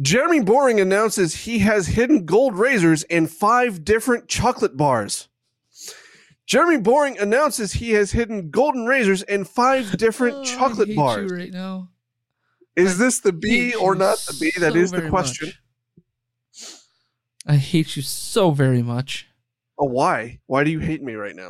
[0.01, 5.29] Jeremy Boring announces he has hidden gold razors in five different chocolate bars.
[6.45, 11.31] Jeremy Boring announces he has hidden golden razors in five different oh, chocolate bars.
[11.31, 11.89] right now.
[12.75, 14.51] Is I this the B or not the B?
[14.59, 15.47] That so is the question.
[15.47, 15.61] Much.
[17.47, 19.27] I hate you so very much.
[19.77, 20.39] Oh, why?
[20.45, 21.49] Why do you hate me right now?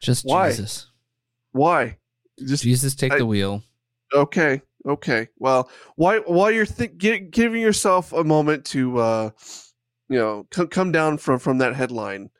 [0.00, 0.50] Just Why?
[0.50, 0.86] Jesus.
[1.52, 1.98] Why?
[2.38, 3.62] Just Jesus take I, the wheel.
[4.14, 4.62] Okay.
[4.86, 5.28] Okay.
[5.38, 9.30] Well, why while you're th- gi- giving yourself a moment to, uh,
[10.08, 12.30] you know, c- come down from from that headline,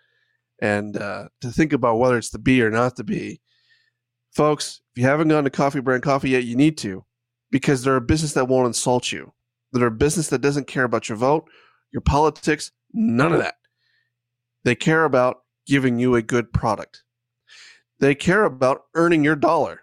[0.60, 3.40] and uh, to think about whether it's the B or not the B,
[4.32, 4.80] folks.
[4.94, 7.04] If you haven't gone to Coffee Brand Coffee yet, you need to,
[7.50, 9.32] because they're a business that won't insult you.
[9.72, 11.48] They're a business that doesn't care about your vote,
[11.92, 13.54] your politics, none of that.
[14.64, 17.04] They care about giving you a good product.
[18.00, 19.82] They care about earning your dollar.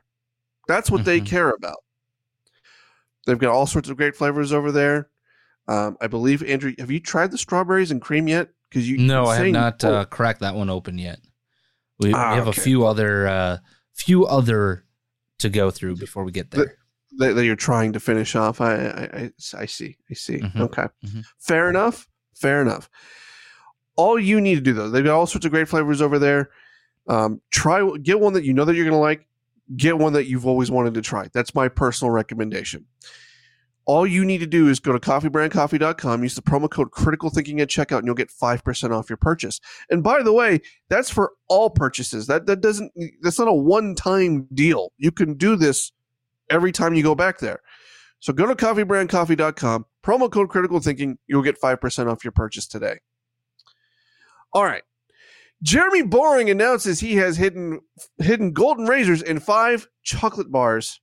[0.68, 1.26] That's what they Mhm.
[1.28, 1.78] care about.
[3.26, 5.10] They've got all sorts of great flavors over there.
[5.68, 8.50] Um, I believe Andrew, have you tried the strawberries and cream yet?
[8.70, 11.20] Because you No, I have not uh, cracked that one open yet.
[12.00, 12.60] We, we Ah, have okay.
[12.60, 13.58] a few other, uh,
[13.94, 14.86] few other
[15.40, 16.78] to go through before we get there.
[17.18, 18.62] that, that you're trying to finish off.
[18.62, 19.98] I I, I, see.
[20.10, 20.40] I see.
[20.40, 20.60] Mhm.
[20.62, 21.26] Okay, Mhm.
[21.40, 22.08] fair enough.
[22.36, 22.90] Fair enough.
[23.96, 26.50] All you need to do though, they've got all sorts of great flavors over there.
[27.08, 29.28] Um, try get one that you know that you're going to like.
[29.76, 31.28] Get one that you've always wanted to try.
[31.34, 32.86] That's my personal recommendation.
[33.86, 37.62] All you need to do is go to coffeebrandcoffee.com, use the promo code critical thinking
[37.62, 39.62] at checkout, and you'll get 5% off your purchase.
[39.90, 42.28] And by the way, that's for all purchases.
[42.28, 42.92] That that doesn't
[43.22, 44.92] that's not a one-time deal.
[44.98, 45.92] You can do this
[46.50, 47.62] every time you go back there.
[48.20, 53.00] So go to coffeebrandcoffee.com, promo code critical thinking, you'll get 5% off your purchase today.
[54.54, 54.84] All right.
[55.64, 57.80] Jeremy Boring announces he has hidden
[58.20, 61.00] hidden golden razors in five chocolate bars.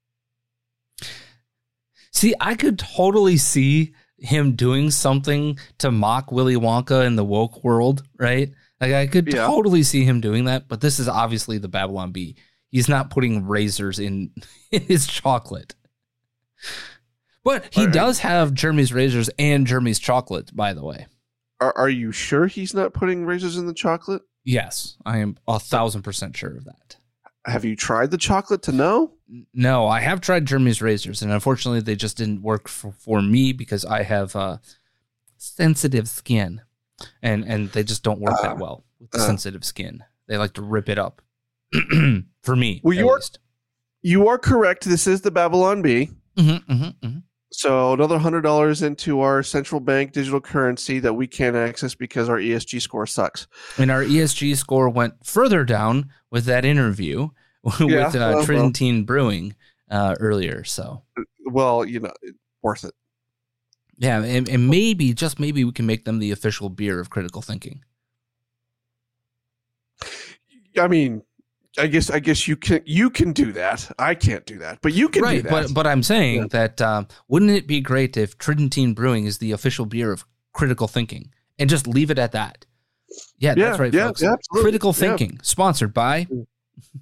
[2.13, 7.65] See, I could totally see him doing something to mock Willy Wonka in the woke
[7.65, 8.53] world, right?
[8.81, 9.47] Like I could Yeah.
[9.47, 12.37] totally see him doing that, but this is obviously the Babylon Bee.
[12.71, 14.31] He's not putting razors in,
[14.71, 15.75] in his chocolate.
[17.43, 17.93] But he right.
[17.93, 21.07] does have Jeremy's razors and Jeremy's chocolate, by the way.
[21.61, 24.23] Are, are you sure he's not putting razors in the chocolate?
[24.45, 26.97] Yes, I am a thousand percent sure of that.
[27.47, 29.13] Have you tried the chocolate to know?
[29.53, 33.53] No, I have tried Jeremy's razors, and unfortunately, they just didn't work for, for me
[33.53, 34.59] because I have uh,
[35.37, 36.61] sensitive skin,
[37.23, 39.27] and and they just don't work that well with the uh.
[39.27, 40.03] sensitive skin.
[40.27, 41.21] They like to rip it up.
[42.43, 43.39] for me, Well, at you are- least.
[44.07, 44.85] You are correct.
[44.85, 46.11] This is the Babylon Bee.
[46.37, 47.23] Mhm, mhm, mhm.
[47.57, 52.29] So another hundred dollars into our central bank digital currency that we can't access because
[52.29, 53.47] our ESG score sucks.
[53.79, 57.29] And our ESG score went further down with that interview
[57.63, 59.05] with Yeah, uh, well, well.
[59.05, 59.55] Brewing
[59.89, 60.65] uh, earlier.
[60.65, 61.05] So
[61.47, 62.13] Well, you know,
[62.63, 62.95] worth it.
[63.99, 67.41] yeah, and, and maybe just maybe we can make them the official beer of critical
[67.41, 67.85] thinking.
[70.77, 71.23] I mean,
[71.79, 73.91] I guess I guess you can you can do that.
[73.99, 75.51] I can't do that, but you can do that.
[75.51, 76.47] but but I'm saying Yeah.
[76.51, 80.87] that um, wouldn't it be great if Tridentine Brewing is the official beer of critical
[80.87, 82.65] thinking and just leave it at that?
[83.39, 84.23] Yeah, Yeah, that's right, yeah, folks.
[84.23, 84.63] yeah, absolutely.
[84.63, 85.09] critical Yeah.
[85.09, 86.27] thinking, sponsored by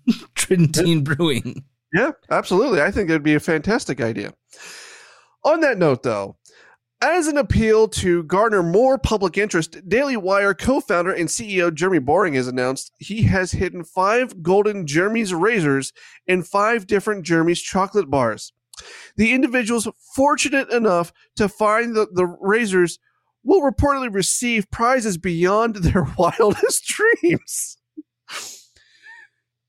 [0.35, 1.65] Tridentine Brewing.
[1.93, 2.81] Yeah, absolutely.
[2.81, 4.33] I think that'd be a fantastic idea.
[5.45, 6.37] On that note, though,
[7.03, 11.99] as an appeal to garner more public interest, Daily Wire co founder and CEO Jeremy
[11.99, 15.93] Boring has announced he has hidden five golden Jeremy's razors
[16.29, 18.53] in five different Jeremy's chocolate bars.
[19.17, 23.01] The individuals fortunate enough to find the, the razors
[23.43, 27.79] will reportedly receive prizes beyond their wildest dreams.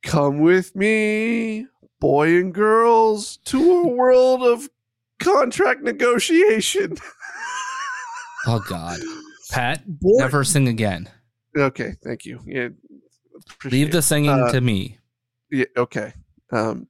[0.04, 1.66] Come with me,
[2.00, 4.70] boy and girls, to a world of
[5.24, 6.96] contract negotiation.
[8.46, 9.00] Oh God,
[9.52, 11.10] Pat, Boy- never sing again.
[11.58, 12.42] Okay, thank you.
[12.46, 12.68] Yeah,
[13.64, 14.98] Leave the singing Uh, to me.
[15.50, 16.12] Yeah, okay.
[16.52, 16.88] Um,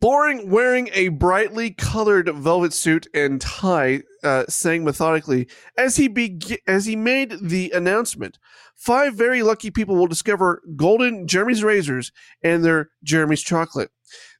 [0.00, 6.60] Boring, wearing a brightly colored velvet suit and tie, uh, sang methodically as he beg-
[6.68, 8.38] as he made the announcement.
[8.76, 12.12] Five very lucky people will discover golden Jeremy's razors
[12.44, 13.90] and their Jeremy's chocolate.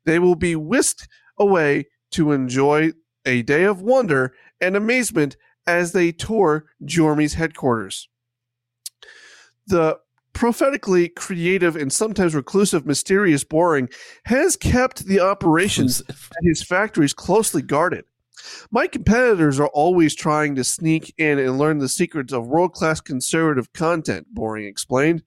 [0.05, 1.09] They will be whisked
[1.42, 2.92] away to enjoy
[3.26, 8.09] a day of wonder and amazement as they tour Jeremy's headquarters.
[9.66, 9.98] The
[10.33, 13.88] prophetically creative and sometimes reclusive, mysterious Boring
[14.24, 18.04] has kept the operations at his factories closely guarded.
[18.71, 23.00] My competitors are always trying to sneak in and learn the secrets of world class
[23.00, 25.23] conservative content, Boring explained.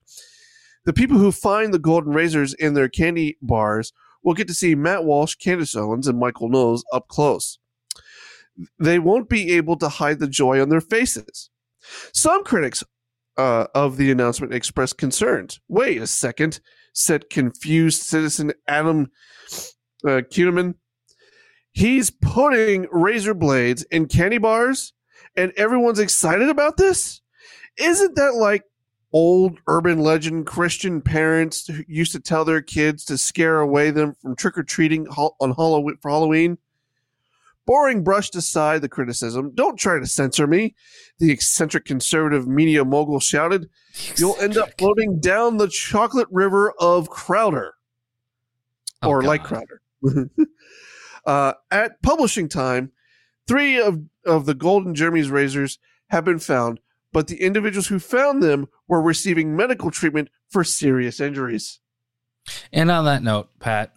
[0.84, 3.92] The people who find the golden razors in their candy bars
[4.26, 7.60] will get to see Matt Walsh, Candace Owens, and Michael Knowles up close.
[8.78, 11.48] They won't be able to hide the joy on their faces.
[12.12, 12.82] Some critics
[13.36, 15.60] uh, of the announcement expressed concerns.
[15.68, 16.58] Wait a second,
[16.92, 19.12] said confused citizen Adam
[20.04, 20.22] uh.
[21.70, 24.92] He's putting razor blades in candy bars,
[25.36, 27.20] and everyone's excited about this.
[27.76, 28.64] Isn't that like
[29.12, 34.36] old urban legend Christian parents used to tell their kids to scare away them from
[34.36, 36.58] trick or treating on Halloween for Halloween.
[37.66, 39.50] Boring brushed aside the criticism.
[39.54, 40.76] Don't try to censor me,
[41.18, 43.68] the eccentric conservative media mogul shouted.
[44.16, 47.74] You'll end up floating down the chocolate river of Crowder.
[49.02, 49.26] Oh, or God.
[49.26, 49.82] like Crowder.
[51.26, 52.92] uh, at publishing time,
[53.48, 55.80] three of, of the golden Jeremy's razors
[56.10, 56.78] have been found,
[57.12, 61.80] but the individuals who found them were receiving medical treatment for serious injuries.
[62.72, 63.92] And on that note, Pat.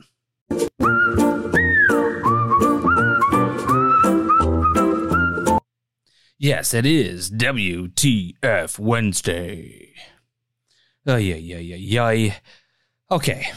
[6.42, 9.94] Yes, it is WTF Wednesday.
[11.06, 11.76] Oh, yeah, yeah, yeah,
[12.08, 12.36] yeah.
[13.12, 13.52] Okay.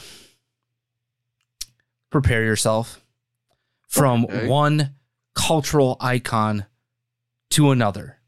[2.10, 3.04] Prepare yourself
[3.88, 4.48] from Okay.
[4.48, 4.96] one
[5.34, 6.66] cultural icon
[7.50, 8.18] to another.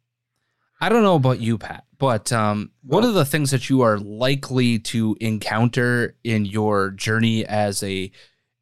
[0.85, 3.99] I don't know about you, Pat, but um, one of the things that you are
[3.99, 8.13] likely to encounter in your journey as a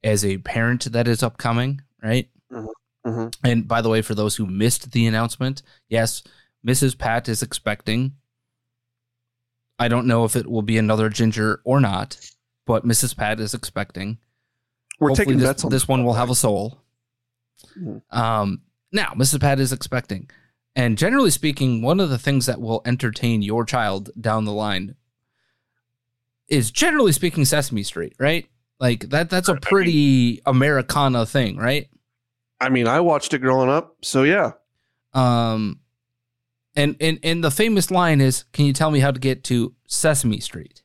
[0.05, 2.29] as a parent that is upcoming, right?
[2.53, 3.27] Mm-hmm.
[3.43, 6.23] And by the way, for those who missed the announcement, yes,
[6.64, 6.97] Mrs.
[6.97, 8.12] Pat is expecting.
[9.81, 12.20] I don't know if it will be another ginger or not,
[12.66, 13.16] but Mrs.
[13.16, 14.18] Pat is expecting.
[15.01, 16.85] We're Hopefully taking this, bets on this one will have a soul.
[17.77, 18.01] Mhm.
[18.16, 18.62] Um,
[18.93, 19.41] now, Mrs.
[19.41, 20.31] Pat is expecting.
[20.75, 24.95] And generally speaking, one of the things that will entertain your child down the line
[26.49, 28.47] is generally speaking Sesame Street, right?
[28.81, 31.89] Like that that's a pretty Americana thing, right?
[32.61, 34.53] I mean, I watched it growing up, so yeah.
[35.12, 35.81] Um
[36.75, 39.75] and and and the famous line is, "Can you tell me how to get to
[39.87, 40.83] Sesame Street?"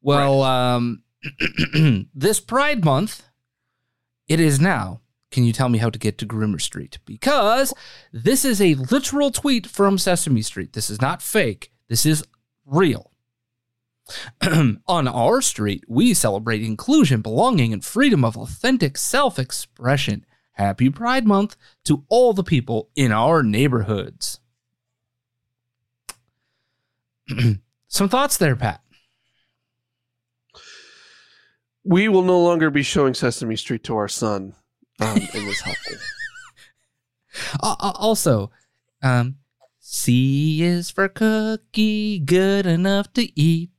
[0.00, 1.02] Well, um
[2.14, 3.22] this Pride month
[4.28, 5.00] it is now.
[5.30, 6.98] Can you tell me how to get to Groomer Street?
[7.04, 7.74] Because
[8.12, 10.72] this is a literal tweet from Sesame Street.
[10.72, 11.72] This is not fake.
[11.88, 12.24] This is
[12.64, 13.12] real.
[14.86, 20.24] On our street, we celebrate inclusion, belonging, and freedom of authentic self expression.
[20.52, 24.40] Happy Pride Month to all the people in our neighborhoods.
[27.88, 28.80] Some thoughts there, Pat.
[31.84, 34.54] We will no longer be showing Sesame Street to our son
[35.00, 36.00] um, household.
[37.62, 38.50] Uh, uh, also,
[39.02, 39.36] um,
[39.78, 43.70] C is for cookie, good enough to eat.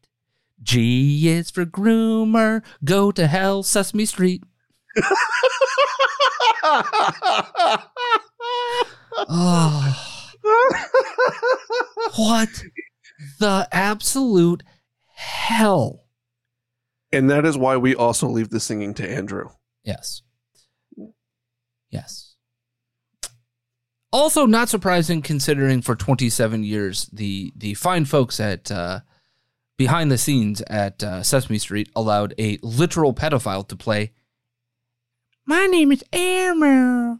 [0.61, 4.43] G is for groomer, go to hell, Sesame Street.
[9.29, 9.95] Oh,
[12.15, 12.49] what
[13.39, 14.63] the absolute
[15.15, 16.07] hell?
[17.11, 19.49] and that is why we also leave the singing to Andrew.
[19.83, 20.21] Yes.
[21.89, 22.35] Yes.
[24.11, 29.01] Also, not surprising considering for 27 years, the the fine folks at uh,
[29.77, 34.13] behind the scenes at uh, Sesame Street allowed a literal pedophile to play.
[35.45, 37.19] My name is Elmo.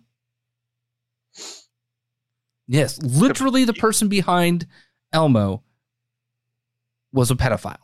[2.68, 4.68] Yes, literally, the person behind
[5.14, 5.64] Elmo
[7.14, 7.78] was a pedophile,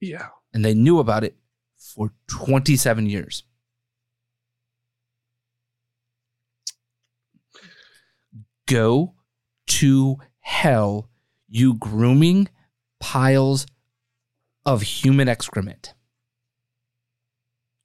[0.00, 0.28] Yeah.
[0.54, 1.36] and they knew about it
[1.76, 3.42] for 27 years.
[8.66, 9.14] Go
[9.66, 11.08] to hell,
[11.48, 12.48] you grooming
[13.00, 13.66] piles
[14.64, 15.94] of human excrement.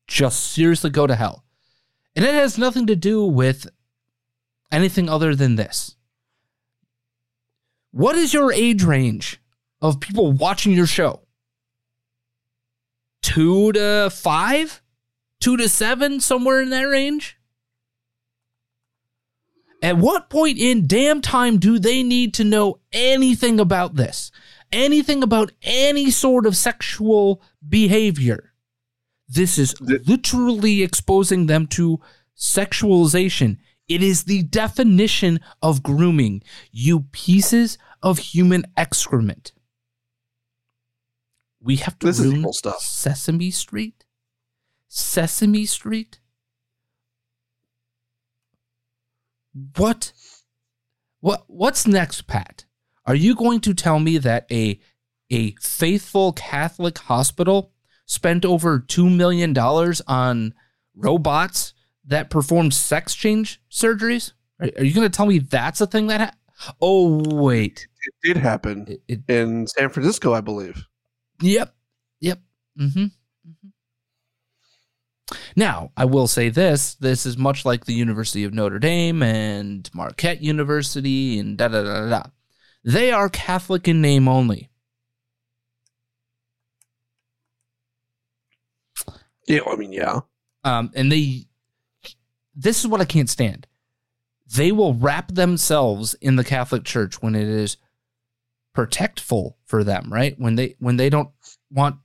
[0.07, 1.43] Just seriously go to hell.
[2.15, 3.67] And it has nothing to do with
[4.71, 5.95] anything other than this.
[7.91, 9.39] What is your age range
[9.81, 11.21] of people watching your show?
[13.21, 14.81] Two to five?
[15.39, 16.19] Two to seven?
[16.19, 17.37] Somewhere in that range?
[19.81, 24.31] At what point in damn time do they need to know anything about this?
[24.71, 28.53] Anything about any sort of sexual behavior?
[29.27, 31.99] This is literally exposing them to
[32.37, 33.57] sexualization.
[33.87, 39.51] It is the definition of grooming, you pieces of human excrement.
[41.59, 42.79] We have to This is evil stuff.
[42.79, 44.05] Sesame Street?
[44.87, 46.20] Sesame Street?
[49.77, 50.11] What
[51.19, 52.65] what what's next, Pat?
[53.05, 54.79] Are you going to tell me that a
[55.29, 57.71] a faithful Catholic hospital
[58.05, 60.53] spent over 2 million dollars on
[60.95, 61.73] robots
[62.05, 64.33] that perform sex change surgeries?
[64.59, 67.87] Are, are you going to tell me that's a thing that ha- Oh, wait.
[68.03, 70.85] It did happen It, it, in San Francisco, I believe.
[71.41, 71.73] Yep.
[72.19, 72.39] Yep.
[72.79, 73.05] Mm-hmm.
[75.55, 79.89] Now, I will say this this is much like the University of Notre Dame and
[79.93, 82.23] Marquette University and da da da da.
[82.83, 84.69] They are Catholic in name only.
[89.47, 90.21] Yeah, I mean, yeah.
[90.63, 91.47] Um, and they,
[92.55, 93.67] this is what I can't stand.
[94.55, 97.77] They will wrap themselves in the Catholic Church when it is
[98.73, 100.35] protectful for them, right?
[100.37, 101.29] When they when they don't
[101.69, 101.97] want,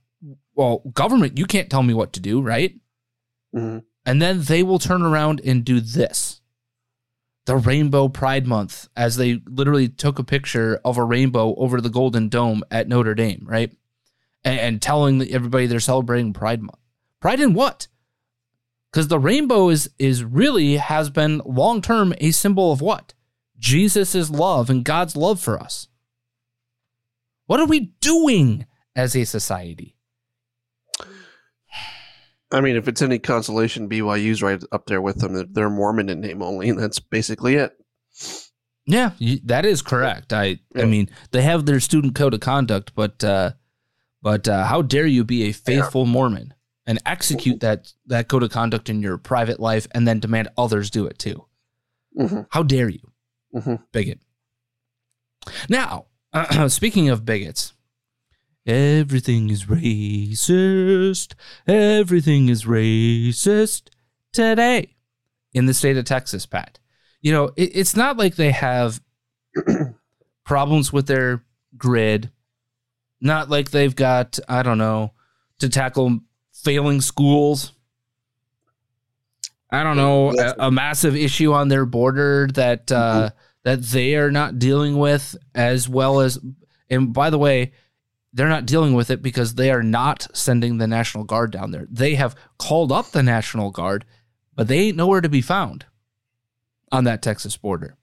[0.55, 2.73] well, government, you can't tell me what to do, right?
[3.55, 3.83] Mhm.
[4.05, 6.41] And then they will turn around and do this.
[7.45, 11.89] The Rainbow Pride Month, as they literally took a picture of a rainbow over the
[11.89, 13.71] Golden Dome at Notre Dame, right?
[14.43, 16.79] And, and telling everybody they're celebrating Pride Month.
[17.19, 17.87] Pride in what?
[18.91, 23.13] Because the rainbow is is really has been long term a symbol of what?
[23.59, 25.87] Jesus' love and God's love for us.
[27.45, 29.96] What are we doing as a society?
[32.51, 35.51] I mean, if it's any consolation, BYU's right up there with them.
[35.53, 37.73] They're Mormon in name only, and that's basically it.
[38.85, 40.31] Yeah, you, that is correct.
[40.31, 43.51] I I mean, they have their student code of conduct, but uh,
[44.21, 46.53] but uh, how dare you be a faithful Mormon
[46.85, 50.89] and execute that that code of conduct in your private life and then demand others
[50.89, 51.45] do it too?
[52.17, 52.47] Mhm.
[52.51, 53.11] How dare you,
[53.53, 53.83] Mhm.
[53.91, 54.21] bigot?
[55.67, 56.05] Now,
[56.69, 57.73] speaking of bigots,
[58.67, 61.33] everything is racist.
[61.65, 63.89] Everything is racist
[64.33, 64.95] today
[65.53, 66.79] in the state of Texas, Pat.
[67.21, 69.01] You know, it, it's not like they have
[70.45, 71.43] problems with their
[71.77, 72.29] grid.
[73.19, 75.13] Not like they've got, I don't know,
[75.59, 76.19] to tackle
[76.53, 77.71] failing schools.
[79.71, 83.31] I don't know, a, a massive issue on their border that uh,
[83.63, 86.39] that they are not dealing with as well as.
[86.89, 87.73] And by the way,
[88.37, 91.87] they're not dealing with it because they are not sending the National Guard down there.
[91.89, 94.05] They have called up the National Guard,
[94.55, 95.85] but they ain't nowhere to be found
[96.91, 97.97] on that Texas border.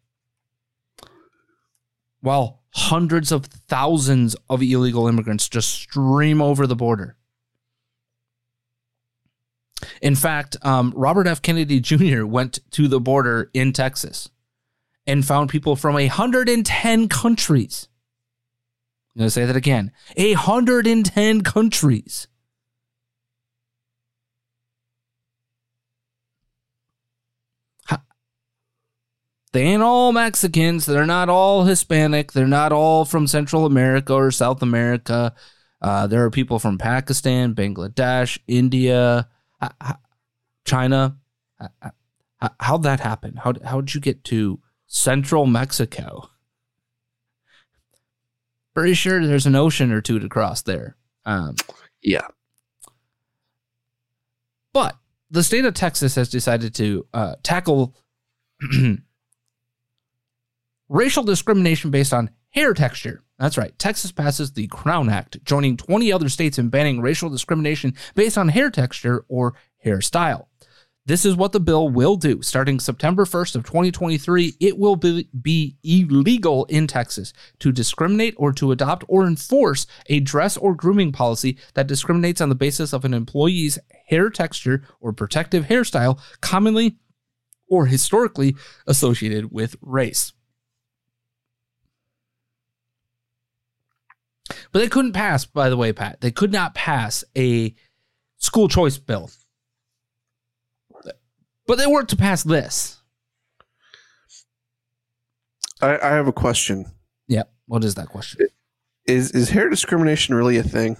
[2.20, 7.16] While hundreds of thousands of illegal immigrants just stream over the border.
[10.03, 11.43] In fact, um, Robert F.
[11.43, 12.24] Kennedy Jr.
[12.24, 14.28] went to the border in Texas
[15.07, 17.89] and found people from 110 countries.
[19.15, 22.27] I'm going to say that again 110 countries.
[29.55, 30.85] They ain't all Mexicans.
[30.85, 32.33] They're not all Hispanic.
[32.33, 35.33] They're not all from Central America or South America.
[35.81, 39.29] Uh, there are people from Pakistan, Bangladesh, India,
[40.65, 41.19] China.
[42.59, 43.37] How'd that happen?
[43.37, 44.59] How how'd you get to
[44.89, 46.31] Central Mexico?
[48.75, 50.97] Pretty sure there's an ocean or two to cross there.
[51.25, 51.55] Um,
[52.03, 52.27] Yeah.
[54.72, 54.97] but
[55.31, 57.95] the state of Texas has decided to uh, tackle
[60.89, 63.22] racial discrimination based on hair texture.
[63.39, 63.77] That's right.
[63.79, 68.49] Texas passes the Crown Act, joining 20 other states in banning racial discrimination based on
[68.49, 69.55] hair texture or
[69.85, 70.47] hairstyle.
[71.07, 72.41] This is what the bill will do.
[72.41, 78.55] Starting September 1st of 2023, it will be, be illegal in Texas to discriminate or
[78.55, 83.05] to adopt or enforce a dress or grooming policy that discriminates on the basis of
[83.05, 86.97] an employee's hair texture or protective hairstyle, commonly
[87.69, 90.33] or historically associated with race.
[94.73, 96.23] But they couldn't pass, by the way, Pat.
[96.23, 97.75] They could not pass a
[98.39, 99.31] school choice bill.
[101.67, 103.01] But they were to pass this.
[105.81, 106.87] I, I have a question.
[107.29, 107.51] Yep.
[107.67, 108.47] What is that question?
[109.07, 110.97] Is is hair discrimination really a thing?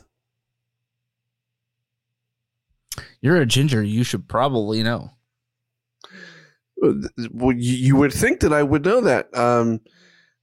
[3.21, 3.83] You're a ginger.
[3.83, 5.13] You should probably know.
[6.83, 9.35] Well, you, you would think that I would know that.
[9.37, 9.81] Um,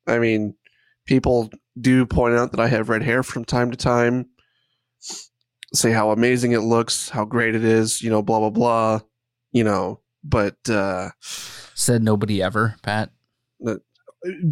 [0.07, 0.55] I mean,
[1.05, 4.28] people do point out that I have red hair from time to time.
[5.74, 9.01] Say how amazing it looks, how great it is, you know, blah blah blah.
[9.51, 11.09] You know, but uh,
[11.74, 13.11] Said nobody ever, Pat.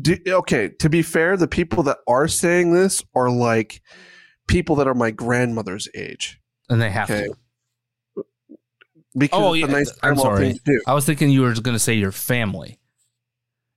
[0.01, 0.69] do, okay.
[0.79, 3.81] To be fair, the people that are saying this are like
[4.47, 6.39] people that are my grandmother's age.
[6.69, 7.27] And they have Okay.
[7.27, 7.35] to.
[9.17, 9.65] Because Oh, yeah.
[9.67, 10.47] nice I'm sorry.
[10.49, 10.81] thing to do.
[10.87, 12.79] I was thinking you were going to say your family,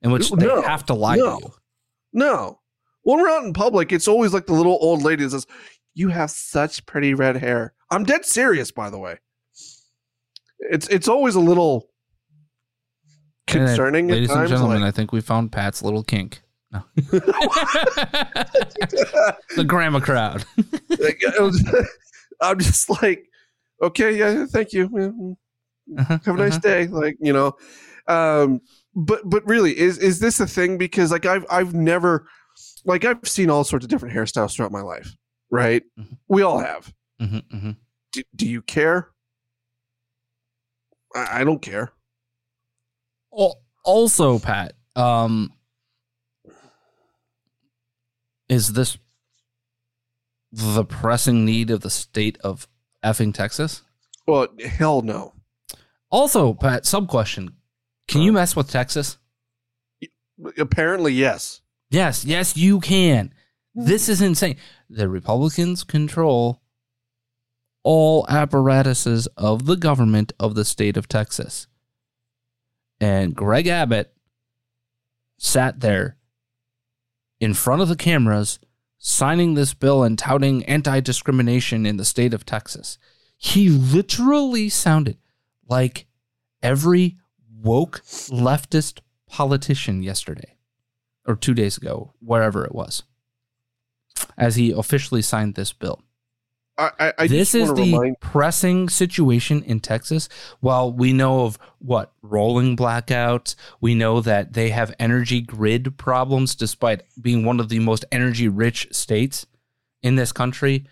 [0.02, 1.38] in which they No, have to lie no.
[1.40, 1.52] to you.
[2.12, 2.60] No.
[3.02, 5.46] When we're out in public, it's always like the little old lady that says,
[5.94, 7.74] You have such pretty red hair.
[7.90, 9.18] I'm dead serious, by the way.
[10.70, 11.88] It's it's always a little
[13.46, 14.50] concerning ladies at and times.
[14.50, 16.42] gentlemen, like- I think we found Pat's little kink.
[16.70, 16.82] No.
[19.56, 20.44] the grandma crowd.
[20.88, 21.62] like, it was-
[22.40, 23.26] I'm just like,
[23.82, 25.36] okay, yeah, thank you.
[25.98, 26.60] Uh-huh, Have a nice uh-huh.
[26.60, 26.86] day.
[26.86, 27.52] Like, you know.
[28.08, 28.60] Um
[28.94, 30.76] but but really, is is this a thing?
[30.78, 32.26] Because like I've I've never
[32.84, 35.14] like I've seen all sorts of different hairstyles throughout my life,
[35.50, 35.82] right?
[35.98, 36.16] Mhm.
[36.28, 36.92] We all have.
[37.20, 37.76] Mhm, mhm.
[38.12, 39.11] Do, do you care?
[41.14, 41.92] I, I don't care.
[43.84, 45.52] Also, Pat, um,
[48.48, 48.98] is this
[50.52, 52.68] the pressing need of the state of
[53.02, 53.82] effing Texas?
[54.26, 55.32] Well, hell no.
[56.10, 57.54] Also, Pat, sub question:
[58.06, 59.18] Can you mess with Texas?
[60.58, 61.60] Apparently, yes.
[61.90, 63.32] Yes, yes, you can.
[63.74, 64.56] This is insane.
[64.88, 66.61] The Republicans control
[67.84, 71.66] all apparatuses of the government of the state of Texas.
[73.00, 74.14] And Greg Abbott
[75.38, 76.16] sat there
[77.40, 78.60] in front of the cameras
[78.98, 82.98] signing this bill and touting anti discrimination in the state of Texas.
[83.36, 85.18] He literally sounded
[85.68, 86.06] like
[86.62, 87.16] every
[87.60, 90.56] woke leftist politician yesterday
[91.26, 93.02] or two days ago, wherever it was,
[94.38, 96.00] as he officially signed this bill.
[96.78, 100.28] I, I, this is the remind- pressing situation in Texas.
[100.60, 106.54] While we know of what rolling blackouts, we know that they have energy grid problems,
[106.54, 109.46] despite being one of the most energy rich states
[110.02, 110.86] in this country.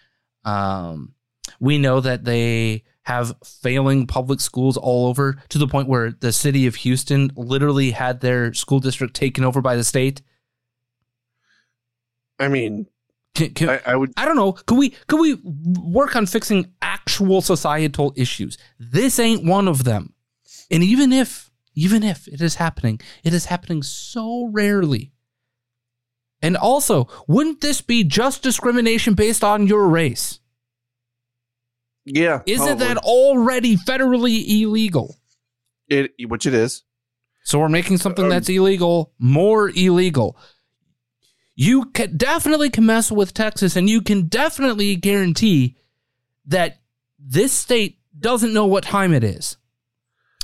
[0.44, 1.14] Um,
[1.58, 6.32] we know that they have failing public schools all over to the point where the
[6.32, 10.20] city of Houston literally had their school district taken over by the state.
[12.38, 12.86] I mean,
[13.40, 14.12] Can, can, I, I would.
[14.16, 14.52] I don't know.
[14.52, 15.34] Could we could we
[15.80, 18.58] work on fixing actual societal issues?
[18.78, 20.12] This ain't one of them.
[20.70, 25.12] And even if even if it is happening, it is happening so rarely.
[26.42, 30.40] And also, wouldn't this be just discrimination based on your race?
[32.04, 32.40] Yeah.
[32.46, 32.86] Isn't probably.
[32.86, 35.16] that already federally illegal?
[35.88, 36.12] it?
[36.28, 36.84] Which it is.
[37.44, 40.36] So we're making something Um, that's illegal more illegal.
[41.60, 45.76] You can definitely can mess with Texas, and you can definitely guarantee
[46.46, 46.80] that
[47.18, 49.58] this state doesn't know what time it is.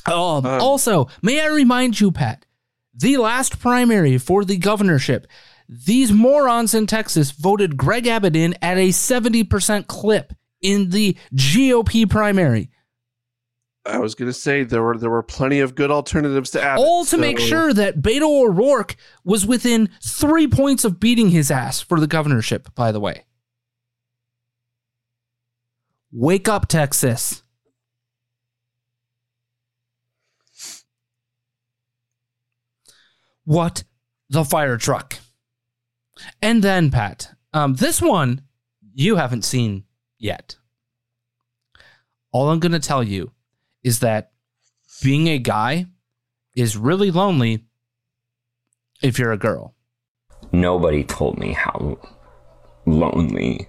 [0.05, 2.45] Um, Um, also, may I remind you, Pat,
[2.93, 5.27] the last primary for the governorship,
[5.67, 12.05] these morons in Texas voted Greg Abbott in at a 70% clip in the GOP
[12.11, 12.69] primary.
[13.87, 16.84] I was going to say there were there were plenty of good alternatives to Abbott.
[16.84, 21.80] all to make sure that Beto O'Rourke was within three points of beating his ass
[21.80, 23.24] for the governorship, by the way.
[26.12, 27.43] Wake up, Texas.
[33.45, 33.84] What
[34.28, 35.18] the fire truck?
[36.43, 38.43] And then, Pat, um, this one
[38.95, 39.84] you haven't seen
[40.18, 40.57] yet.
[42.32, 43.30] All I'm going to tell you
[43.87, 44.32] is that
[45.01, 45.87] being a guy
[46.57, 47.64] is really lonely
[49.01, 49.76] if you're a girl.
[50.51, 51.97] Nobody told me how
[52.84, 53.68] lonely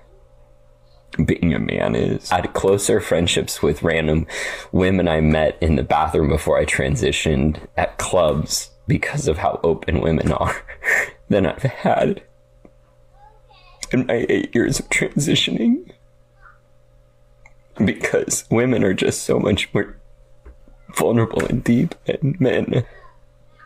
[1.23, 2.31] being a man is.
[2.31, 4.25] I had closer friendships with random
[4.71, 10.01] women I met in the bathroom before I transitioned at clubs because of how open
[10.01, 10.55] women are
[11.29, 12.23] than I've had
[13.91, 15.91] in my eight years of transitioning.
[17.85, 19.96] Because women are just so much more
[20.95, 22.85] vulnerable and deep than men.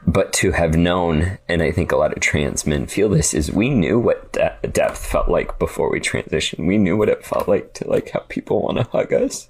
[0.07, 3.51] But to have known, and I think a lot of trans men feel this, is
[3.51, 6.65] we knew what de- depth felt like before we transitioned.
[6.65, 9.49] We knew what it felt like to like have people want to hug us,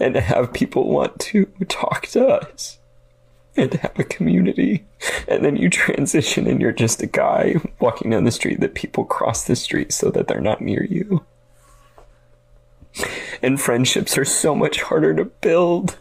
[0.00, 2.80] and to have people want to talk to us,
[3.56, 4.84] and to have a community.
[5.28, 9.04] And then you transition, and you're just a guy walking down the street that people
[9.04, 11.24] cross the street so that they're not near you.
[13.42, 15.96] And friendships are so much harder to build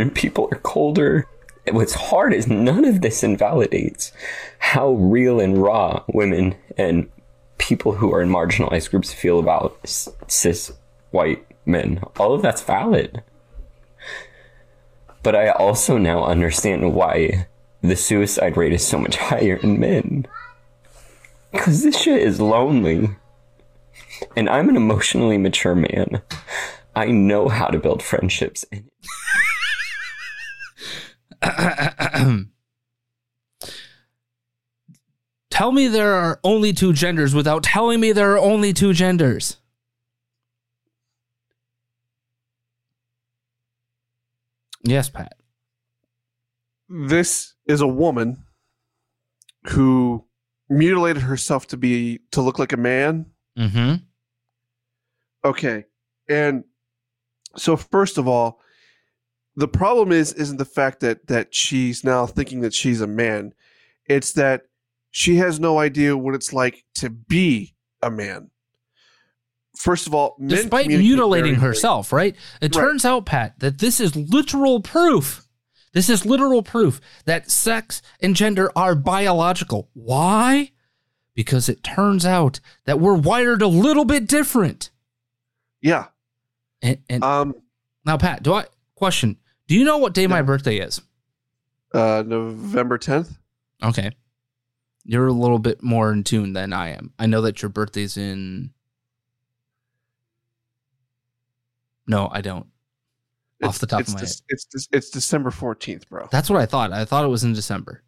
[0.00, 1.26] and people are colder.
[1.70, 4.12] What's hard is none of this invalidates
[4.58, 7.10] how real and raw women and
[7.58, 9.78] people who are in marginalized groups feel about
[10.26, 10.72] cis
[11.10, 12.02] white men.
[12.18, 13.22] All of that's valid.
[15.22, 17.46] But I also now understand why
[17.82, 20.26] the suicide rate is so much higher in men.
[21.52, 23.10] Because this shit is lonely.
[24.36, 26.22] And I'm an emotionally mature man.
[26.94, 28.64] I know how to build friendships.
[28.72, 28.90] And
[35.50, 39.58] Tell me there are only two genders without telling me there are only two genders.
[44.82, 45.36] Yes, Pat.
[46.88, 48.44] This is a woman
[49.68, 50.24] who
[50.68, 53.26] mutilated herself to be to look like a man.
[53.58, 53.96] Mm-hmm.
[55.44, 55.84] Okay.
[56.28, 56.64] And
[57.56, 58.60] so first of all,
[59.56, 63.52] the problem is isn't the fact that that she's now thinking that she's a man.
[64.06, 64.62] It's that
[65.10, 68.50] she has no idea what it's like to be a man.
[69.76, 72.36] first of all, despite mutilating herself, right?
[72.60, 72.82] It Right.
[72.82, 75.46] turns out, Pat, that this is literal proof.
[75.94, 79.88] This is literal proof that sex and gender are biological.
[79.94, 80.72] Why?
[81.34, 84.90] Because it turns out that we're wired a little bit different.
[85.82, 86.06] Yeah.
[86.82, 87.54] And, and Um.
[88.04, 89.36] now, Pat, do I question?
[89.66, 91.00] Do you know what day my birthday is?
[91.92, 92.22] Uh.
[92.26, 93.36] November tenth.
[93.82, 94.10] Okay,
[95.04, 97.12] you're a little bit more in tune than I am.
[97.18, 98.70] I know that your birthday's in.
[102.06, 102.66] No, I don't.
[103.62, 104.42] Off the top it's of my Dec- head.
[104.48, 106.28] It's Dec- it's December fourteenth, bro.
[106.30, 106.92] That's what I thought.
[106.92, 108.02] I thought it was in December.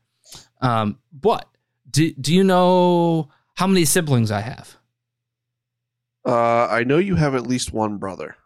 [0.62, 1.46] Um, but
[1.90, 4.76] do do you know how many siblings I have?
[6.24, 8.36] Uh, I know you have at least one brother.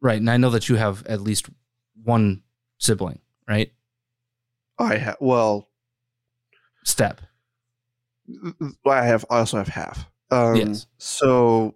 [0.00, 1.48] Right, and I know that you have at least
[2.02, 2.42] one
[2.78, 3.72] sibling, right?
[4.78, 5.16] I have.
[5.20, 5.68] Well,
[6.84, 7.20] Step.
[8.86, 9.24] I have.
[9.28, 10.06] I also have half.
[10.30, 10.86] Um, Yes.
[10.98, 11.74] So,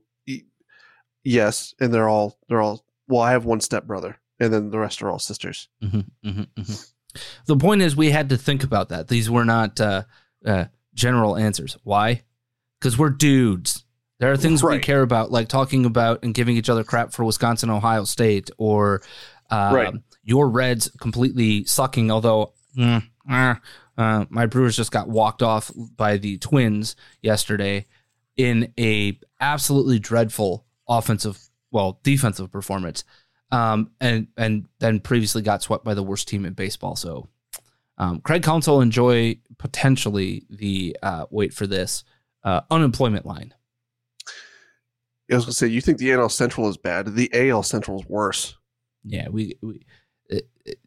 [1.24, 2.38] yes, and they're all.
[2.48, 2.84] They're all.
[3.08, 5.68] Well, I have one step brother, and then the rest are all sisters.
[5.82, 6.74] hmm hmm hmm
[7.46, 9.08] The point is, we had to think about that.
[9.08, 10.04] These were not uh,
[10.44, 11.76] uh, general answers.
[11.82, 12.22] Why?
[12.78, 13.79] Because we're dudes.
[14.20, 17.24] There are things we care about, like talking about and giving each other crap for
[17.24, 19.02] Wisconsin, Ohio State, or
[19.50, 19.94] um, Right.
[20.22, 22.10] your Reds completely sucking.
[22.10, 23.60] Although mm, ah,
[23.96, 27.86] uh, my Brewers just got walked off by the Twins yesterday
[28.36, 31.38] in a absolutely dreadful offensive,
[31.70, 33.04] well, defensive performance
[33.52, 36.96] um, and and then previously got swept by the worst team in baseball.
[36.96, 37.28] So,
[37.98, 42.04] um, Craig Counsell enjoy potentially the uh, wait for this
[42.44, 43.54] uh, unemployment line.
[45.30, 47.14] I was gonna say, you think the NL Central is bad?
[47.14, 48.56] The AL Central is worse.
[49.04, 49.86] Yeah, we, we
[50.28, 50.78] it, it,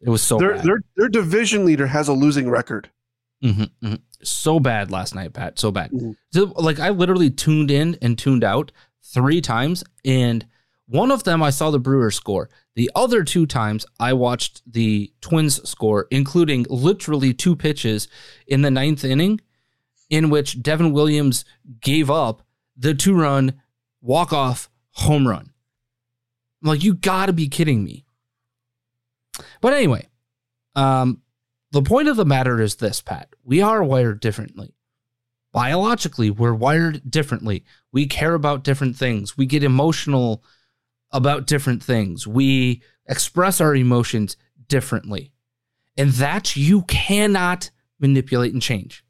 [0.00, 0.64] it was so their bad.
[0.64, 2.90] their their division leader has a losing record.
[3.42, 4.00] Mhm, mhm.
[4.22, 5.58] so bad last night, Pat.
[5.58, 5.90] So bad.
[5.90, 6.14] Mhm.
[6.32, 8.72] So, like I literally tuned in and tuned out
[9.02, 10.46] three times, and
[10.86, 12.48] one of them I saw the Brewers score.
[12.74, 18.08] The other two times I watched the Twins score, including literally two pitches
[18.46, 19.40] in the ninth inning,
[20.10, 21.44] in which Devin Williams
[21.80, 22.42] gave up
[22.76, 23.60] the two-run
[24.00, 25.50] walk-off home run.
[26.62, 28.04] I'm like, you got to be kidding me.
[29.60, 30.08] But anyway,
[30.74, 31.22] um,
[31.72, 33.28] the point of the matter is this, Pat.
[33.42, 34.74] We are wired differently.
[35.52, 37.64] Biologically, we're wired differently.
[37.92, 39.36] We care about different things.
[39.36, 40.42] We get emotional
[41.12, 42.26] about different things.
[42.26, 45.32] We express our emotions differently.
[45.96, 47.70] And that you cannot
[48.00, 49.03] manipulate and change.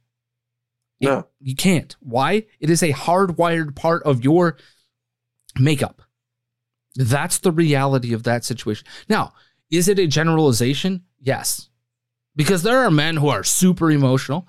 [1.04, 1.26] It- No.
[1.40, 1.94] you can't.
[2.00, 2.46] Why?
[2.60, 4.56] It is a hardwired part of your
[5.58, 6.02] makeup.
[6.96, 8.86] That's the reality of that situation.
[9.08, 9.32] Now,
[9.70, 11.02] is it a generalization?
[11.20, 11.68] Yes.
[12.36, 14.46] Because there are men who are super emotional,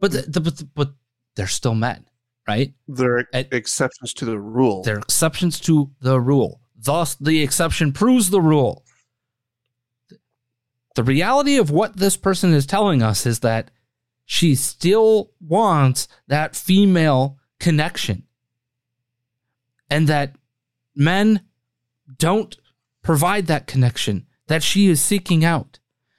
[0.00, 0.92] but the, the, but, but
[1.36, 2.04] they're still men,
[2.46, 2.72] right?
[2.88, 4.82] There are At- exceptions to the rule.
[4.82, 6.60] They're exceptions to the rule.
[6.76, 8.84] Thus, the exception proves the rule.
[10.94, 13.70] The reality of what this person is telling us is that
[14.30, 18.24] she still wants that female connection.
[19.88, 20.36] And that
[20.94, 21.40] men
[22.18, 22.54] don't
[23.02, 25.78] provide that connection that she is seeking out.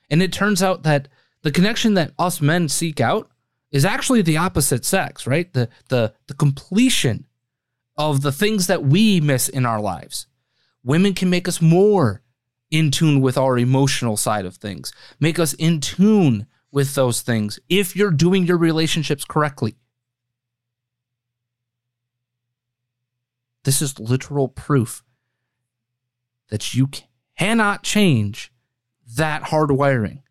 [0.10, 1.08] And it turns out that
[1.44, 3.30] the connection that us men seek out
[3.72, 5.54] is actually the opposite sex, right?
[5.54, 7.28] The the the completion
[7.96, 10.26] of the things that we miss in our lives.
[10.84, 12.24] Women can make us more
[12.72, 17.60] in tune with our emotional side of things, make us in tune with those things
[17.70, 19.76] if you're doing your relationships correctly.
[23.64, 25.04] This is literal proof
[26.50, 26.90] that you
[27.38, 28.52] cannot change
[29.16, 30.22] that hardwiring.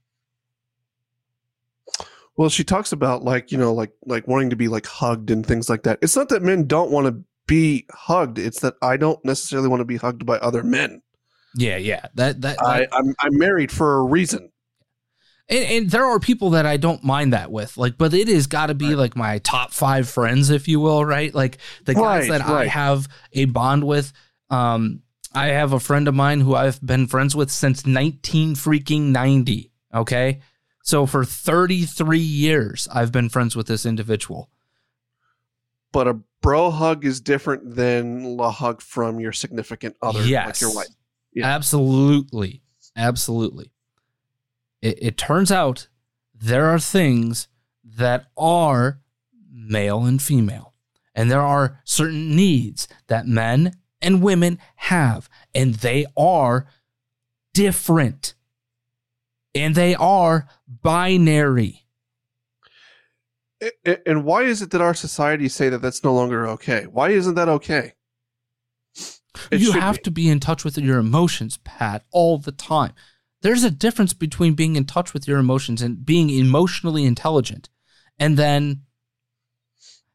[2.37, 5.45] Well, she talks about like you know like like wanting to be like hugged and
[5.45, 5.99] things like that.
[6.01, 8.39] It's not that men don't want to be hugged.
[8.39, 11.03] It's that I don't necessarily want to be hugged by other men.
[11.57, 12.07] Yeah, yeah.
[12.15, 14.53] That that, I, I'm I'm married for a reason.
[15.49, 18.47] And, and there are people that I don't mind that with, like, but it has
[18.47, 21.35] got to be like my top five friends, if you will, right?
[21.35, 24.13] Like the guys Right, that I have a bond with.
[24.51, 25.03] Um,
[25.35, 29.71] I have a friend of mine who I've been friends with since 19 freaking 90.
[29.95, 30.41] Okay.
[30.83, 34.51] So for 33 years, I've been friends with this individual.
[35.93, 40.75] But a bro hug is different than a hug from your significant other, like your
[40.75, 40.89] wife.
[41.33, 41.47] Yeah.
[41.47, 42.63] Absolutely.
[42.97, 43.71] Absolutely.
[44.83, 45.89] It, it turns out
[46.35, 47.49] there are things
[47.85, 49.01] that are
[49.51, 50.75] male and female,
[51.15, 56.67] and there are certain needs that men and women have, and they are
[57.55, 58.35] different.
[59.55, 61.87] And they are binary.
[64.07, 66.87] And why is it that our society say that that's no longer okay?
[66.87, 67.95] Why isn't that okay?
[69.51, 70.03] It you have be.
[70.03, 72.93] to be in touch with your emotions, Pat, all the time.
[73.43, 77.69] There's a difference between being in touch with your emotions and being emotionally intelligent
[78.19, 78.83] and then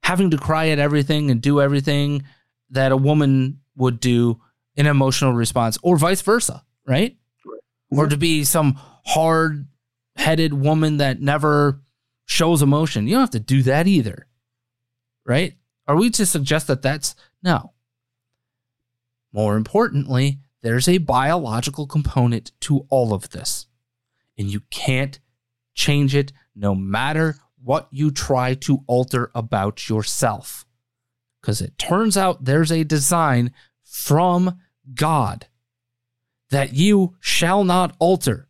[0.04, 2.24] having to cry at everything and do everything
[2.70, 4.42] that a woman would do
[4.76, 7.18] in emotional response or vice versa, right?
[7.90, 9.68] Or to be some hard
[10.16, 11.82] headed woman that never
[12.26, 13.08] shows emotion.
[13.08, 14.28] You don't have to do that either,
[15.26, 15.54] right?
[15.88, 17.74] Are we to suggest that that's no?
[19.32, 23.68] More importantly, there's a biological component to all of this,
[24.38, 25.20] and you can't
[25.76, 30.66] change it no matter what you try to alter about yourself.
[31.42, 33.52] Because it turns out there's a design
[33.84, 34.60] from
[34.94, 35.48] God
[36.50, 38.48] that you shall not alter.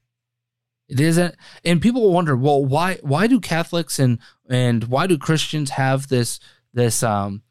[0.88, 1.36] It isn't,
[1.66, 6.40] and people wonder, well, why why do Catholics and and why do Christians have this
[6.74, 7.42] this um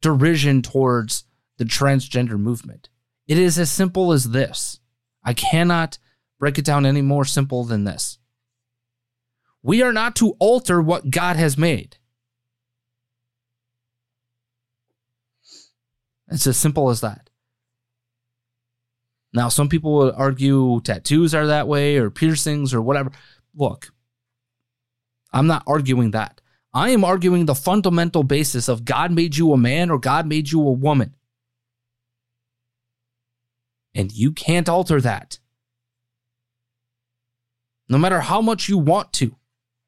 [0.00, 1.24] derision towards
[1.58, 2.88] the transgender movement?
[3.28, 4.80] It is as simple as this.
[5.22, 5.98] I cannot
[6.40, 8.18] break it down any more simple than this.
[9.62, 11.98] We are not to alter what God has made.
[16.28, 17.28] It's as simple as that.
[19.34, 23.10] Now, some people would argue tattoos are that way or piercings or whatever.
[23.54, 23.92] Look,
[25.32, 26.40] I'm not arguing that.
[26.72, 30.50] I am arguing the fundamental basis of God made you a man or God made
[30.50, 31.14] you a woman.
[33.98, 35.40] And you can't alter that.
[37.88, 39.34] No matter how much you want to,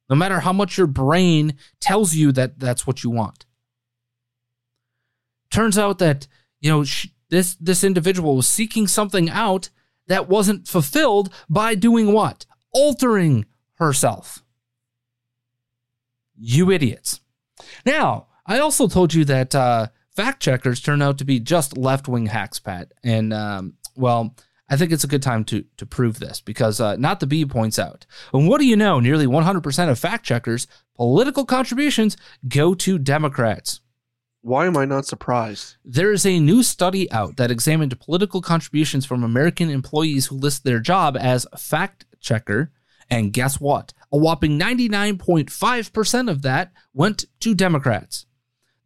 [0.09, 3.47] no matter how much your brain tells you that that's what you want.
[5.49, 6.27] Turns out that,
[6.61, 9.71] you know, sh- this this individual was seeking something out
[10.09, 12.47] that wasn't fulfilled by doing what?
[12.73, 14.43] Altering herself.
[16.37, 17.21] You idiots.
[17.87, 19.87] Now, I also told you that uh,
[20.17, 22.91] fact checkers turn out to be just left wing hacks, Pat.
[23.05, 24.35] And, um, well,
[24.71, 27.45] I think it's a good time to, to prove this because uh, Not the Bee
[27.45, 28.07] points out.
[28.33, 29.01] And what do you know?
[29.01, 32.17] Nearly 100% of fact checkers' political contributions
[32.49, 33.81] go to Democrats.
[34.43, 35.77] Why am I not surprised?
[35.85, 40.65] There is a new study out that examined political contributions from American employees who list
[40.65, 42.73] their job as fact checker.
[43.11, 43.93] And guess what?
[44.13, 48.27] A whopping 99.5% of that went to Democrats.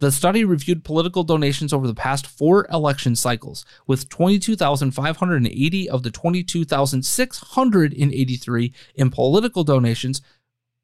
[0.01, 6.11] The study reviewed political donations over the past four election cycles, with 22,580 of the
[6.11, 10.21] 22,683 in political donations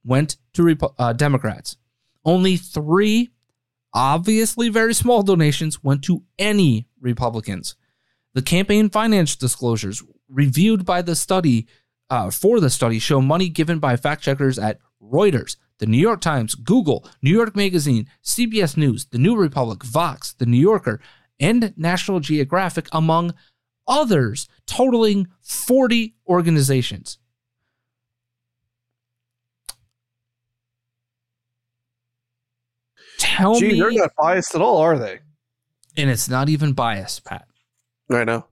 [0.05, 1.77] went to uh, Democrats.
[2.25, 3.31] Only three
[3.93, 7.75] obviously very small donations went to any Republicans.
[8.35, 11.67] The campaign finance disclosures reviewed by the study
[12.09, 16.21] uh, for the study show money given by fact checkers at Reuters, the New York
[16.21, 21.01] Times, Google, New York Magazine, CBS News, The New Republic, Vox, The New Yorker,
[21.41, 23.35] and National Geographic, among
[23.89, 27.19] others, totaling 40 organizations.
[33.19, 35.21] Tell Gee, me, they're not biased at all, are they?
[35.97, 37.47] and it's not even biased, Pat.
[38.11, 38.47] I know.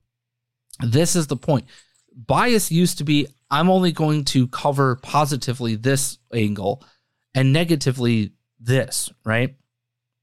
[0.80, 1.66] This is the point.
[2.14, 6.84] Bias used to be I'm only going to cover positively this angle
[7.34, 9.56] and negatively this, right?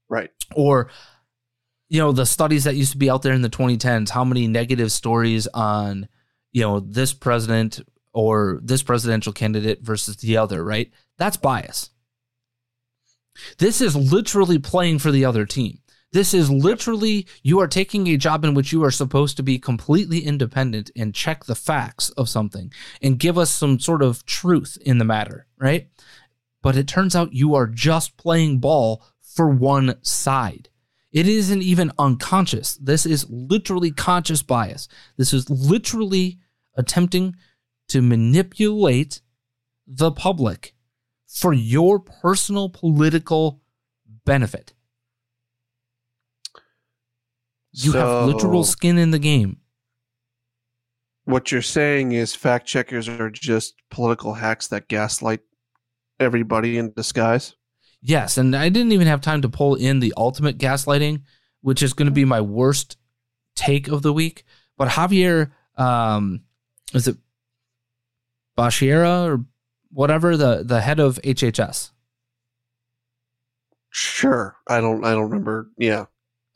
[0.08, 0.30] Right.
[0.54, 0.90] Or,
[1.88, 4.46] you know, the studies that used to be out there in the 2010s, how many
[4.46, 6.08] negative stories on,
[6.52, 7.80] you know, this president
[8.12, 10.90] or this presidential candidate versus the other, right?
[11.18, 11.90] That's bias.
[13.58, 15.80] This is literally playing for the other team.
[16.12, 19.58] This is literally you are taking a job in which you are supposed to be
[19.58, 24.78] completely independent and check the facts of something and give us some sort of truth
[24.80, 25.88] in the matter, right?
[26.66, 30.68] But it turns out you are just playing ball for one side.
[31.12, 32.74] It isn't even unconscious.
[32.78, 34.88] This is literally conscious bias.
[35.16, 36.40] This is literally
[36.76, 37.36] attempting
[37.86, 39.20] to manipulate
[39.86, 40.74] the public
[41.28, 43.62] for your personal political
[44.24, 44.74] benefit.
[47.70, 49.58] You have literal skin in the game.
[51.26, 55.42] What you're saying is fact checkers are just political hacks that gaslight
[56.20, 57.54] everybody in disguise.
[58.00, 61.22] Yes, and I didn't even have time to pull in the ultimate gaslighting,
[61.60, 62.96] which is going to be my worst
[63.54, 64.44] take of the week.
[64.76, 66.42] But Xavier, um,
[66.92, 67.16] is it
[68.56, 69.44] Bashira or
[69.90, 71.90] whatever the the head of HHS?
[73.90, 74.56] Sure.
[74.68, 75.70] I don't I don't remember.
[75.78, 76.06] Yeah.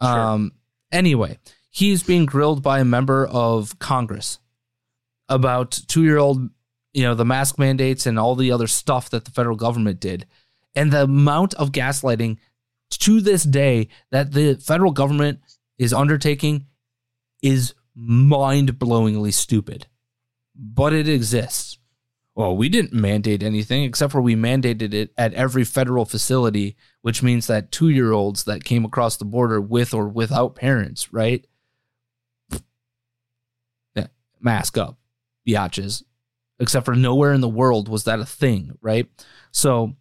[0.03, 0.21] Sure.
[0.21, 0.53] Um,
[0.93, 1.39] anyway,
[1.71, 4.39] he's being grilled by a member of Congress
[5.29, 6.51] about two year old,
[6.93, 10.27] you know, the mask mandates and all the other stuff that the federal government did.
[10.75, 12.39] And the amount of gaslighting
[12.91, 15.41] to this day that the federal government
[15.79, 16.67] is undertaking
[17.43, 19.87] is mind blowingly stupid.
[20.55, 21.79] But it exists.
[22.35, 27.23] Well, we didn't mandate anything except for we mandated it at every federal facility, which
[27.23, 31.47] means that two year olds that came across the border with or without parents, right?
[33.95, 34.07] Yeah,
[34.41, 34.99] mask up,
[35.47, 36.05] biatches.
[36.61, 39.09] Except for nowhere in the world was that a thing, right?
[39.51, 39.97] So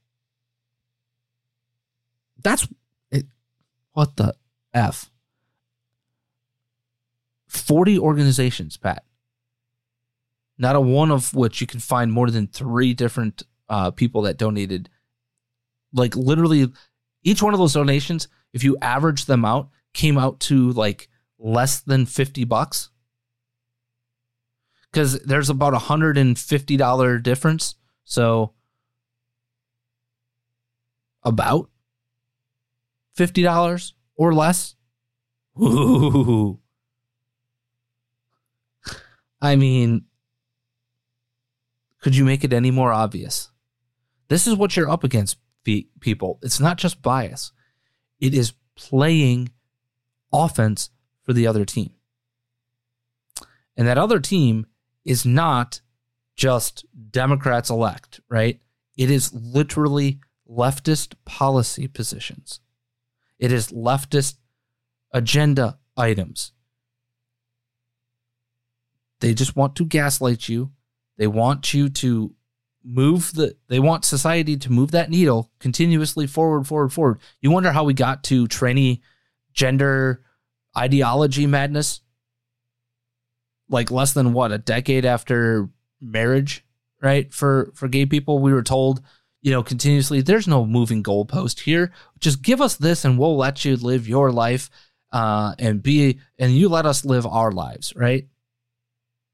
[2.43, 2.67] that's
[3.11, 3.25] it.
[3.93, 4.35] What the
[4.73, 5.09] F?
[7.47, 9.03] 40 organizations, Pat.
[10.57, 14.37] Not a one of which you can find more than three different uh, people that
[14.37, 14.89] donated.
[15.93, 16.67] Like literally,
[17.23, 21.07] each one of those donations, if you average them out, came out to like
[21.39, 22.89] less than 50 bucks.
[24.91, 27.75] Because there's about a $150 difference.
[28.05, 28.53] So
[31.23, 31.69] about
[33.17, 34.75] $50 or less.
[35.61, 36.59] Ooh.
[39.41, 40.05] I mean,
[42.01, 43.51] could you make it any more obvious?
[44.27, 45.37] This is what you're up against,
[45.99, 46.39] people.
[46.41, 47.51] It's not just bias,
[48.19, 49.51] it is playing
[50.33, 50.89] offense
[51.23, 51.91] for the other team.
[53.77, 54.65] And that other team
[55.05, 55.81] is not
[56.35, 58.59] just Democrats elect, right?
[58.97, 60.19] It is literally
[60.49, 62.59] leftist policy positions.
[63.37, 64.35] It is leftist
[65.13, 66.51] agenda items.
[69.19, 70.71] They just want to gaslight you.
[71.17, 72.33] They want you to
[72.83, 77.19] move the they want society to move that needle continuously forward forward forward.
[77.41, 79.01] You wonder how we got to tranny
[79.53, 80.23] gender
[80.77, 82.01] ideology madness
[83.69, 85.69] like less than what a decade after
[86.01, 86.65] marriage,
[87.01, 87.33] right?
[87.33, 89.01] For for gay people, we were told,
[89.41, 91.91] you know, continuously, there's no moving goalpost here.
[92.19, 94.69] Just give us this, and we'll let you live your life,
[95.11, 98.27] uh, and be, and you let us live our lives, right?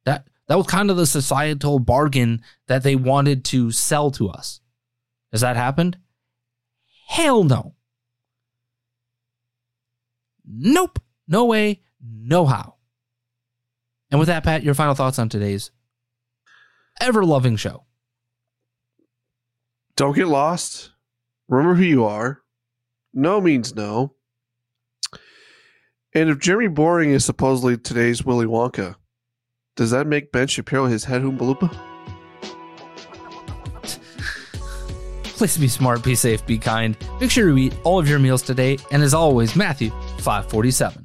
[0.05, 4.59] That that was kind of the societal bargain that they wanted to sell to us.
[5.31, 5.97] Has that happened?
[7.07, 7.75] Hell no.
[10.47, 10.99] Nope.
[11.27, 11.81] No way.
[12.01, 12.74] No how.
[14.11, 15.71] And with that, Pat, your final thoughts on today's
[17.01, 17.85] ever loving show.
[19.95, 20.91] Don't get lost.
[21.47, 22.41] Remember who you are.
[23.13, 24.13] No means no.
[26.13, 28.95] And if Jeremy Boring is supposedly today's Willy Wonka,
[29.75, 31.77] does that make Ben Shapiro his head Oompa Loompa?
[35.23, 36.97] Please be smart, be safe, be kind.
[37.19, 38.77] Make sure you eat all of your meals today.
[38.91, 39.89] And as always, Matthew
[40.19, 41.04] 547.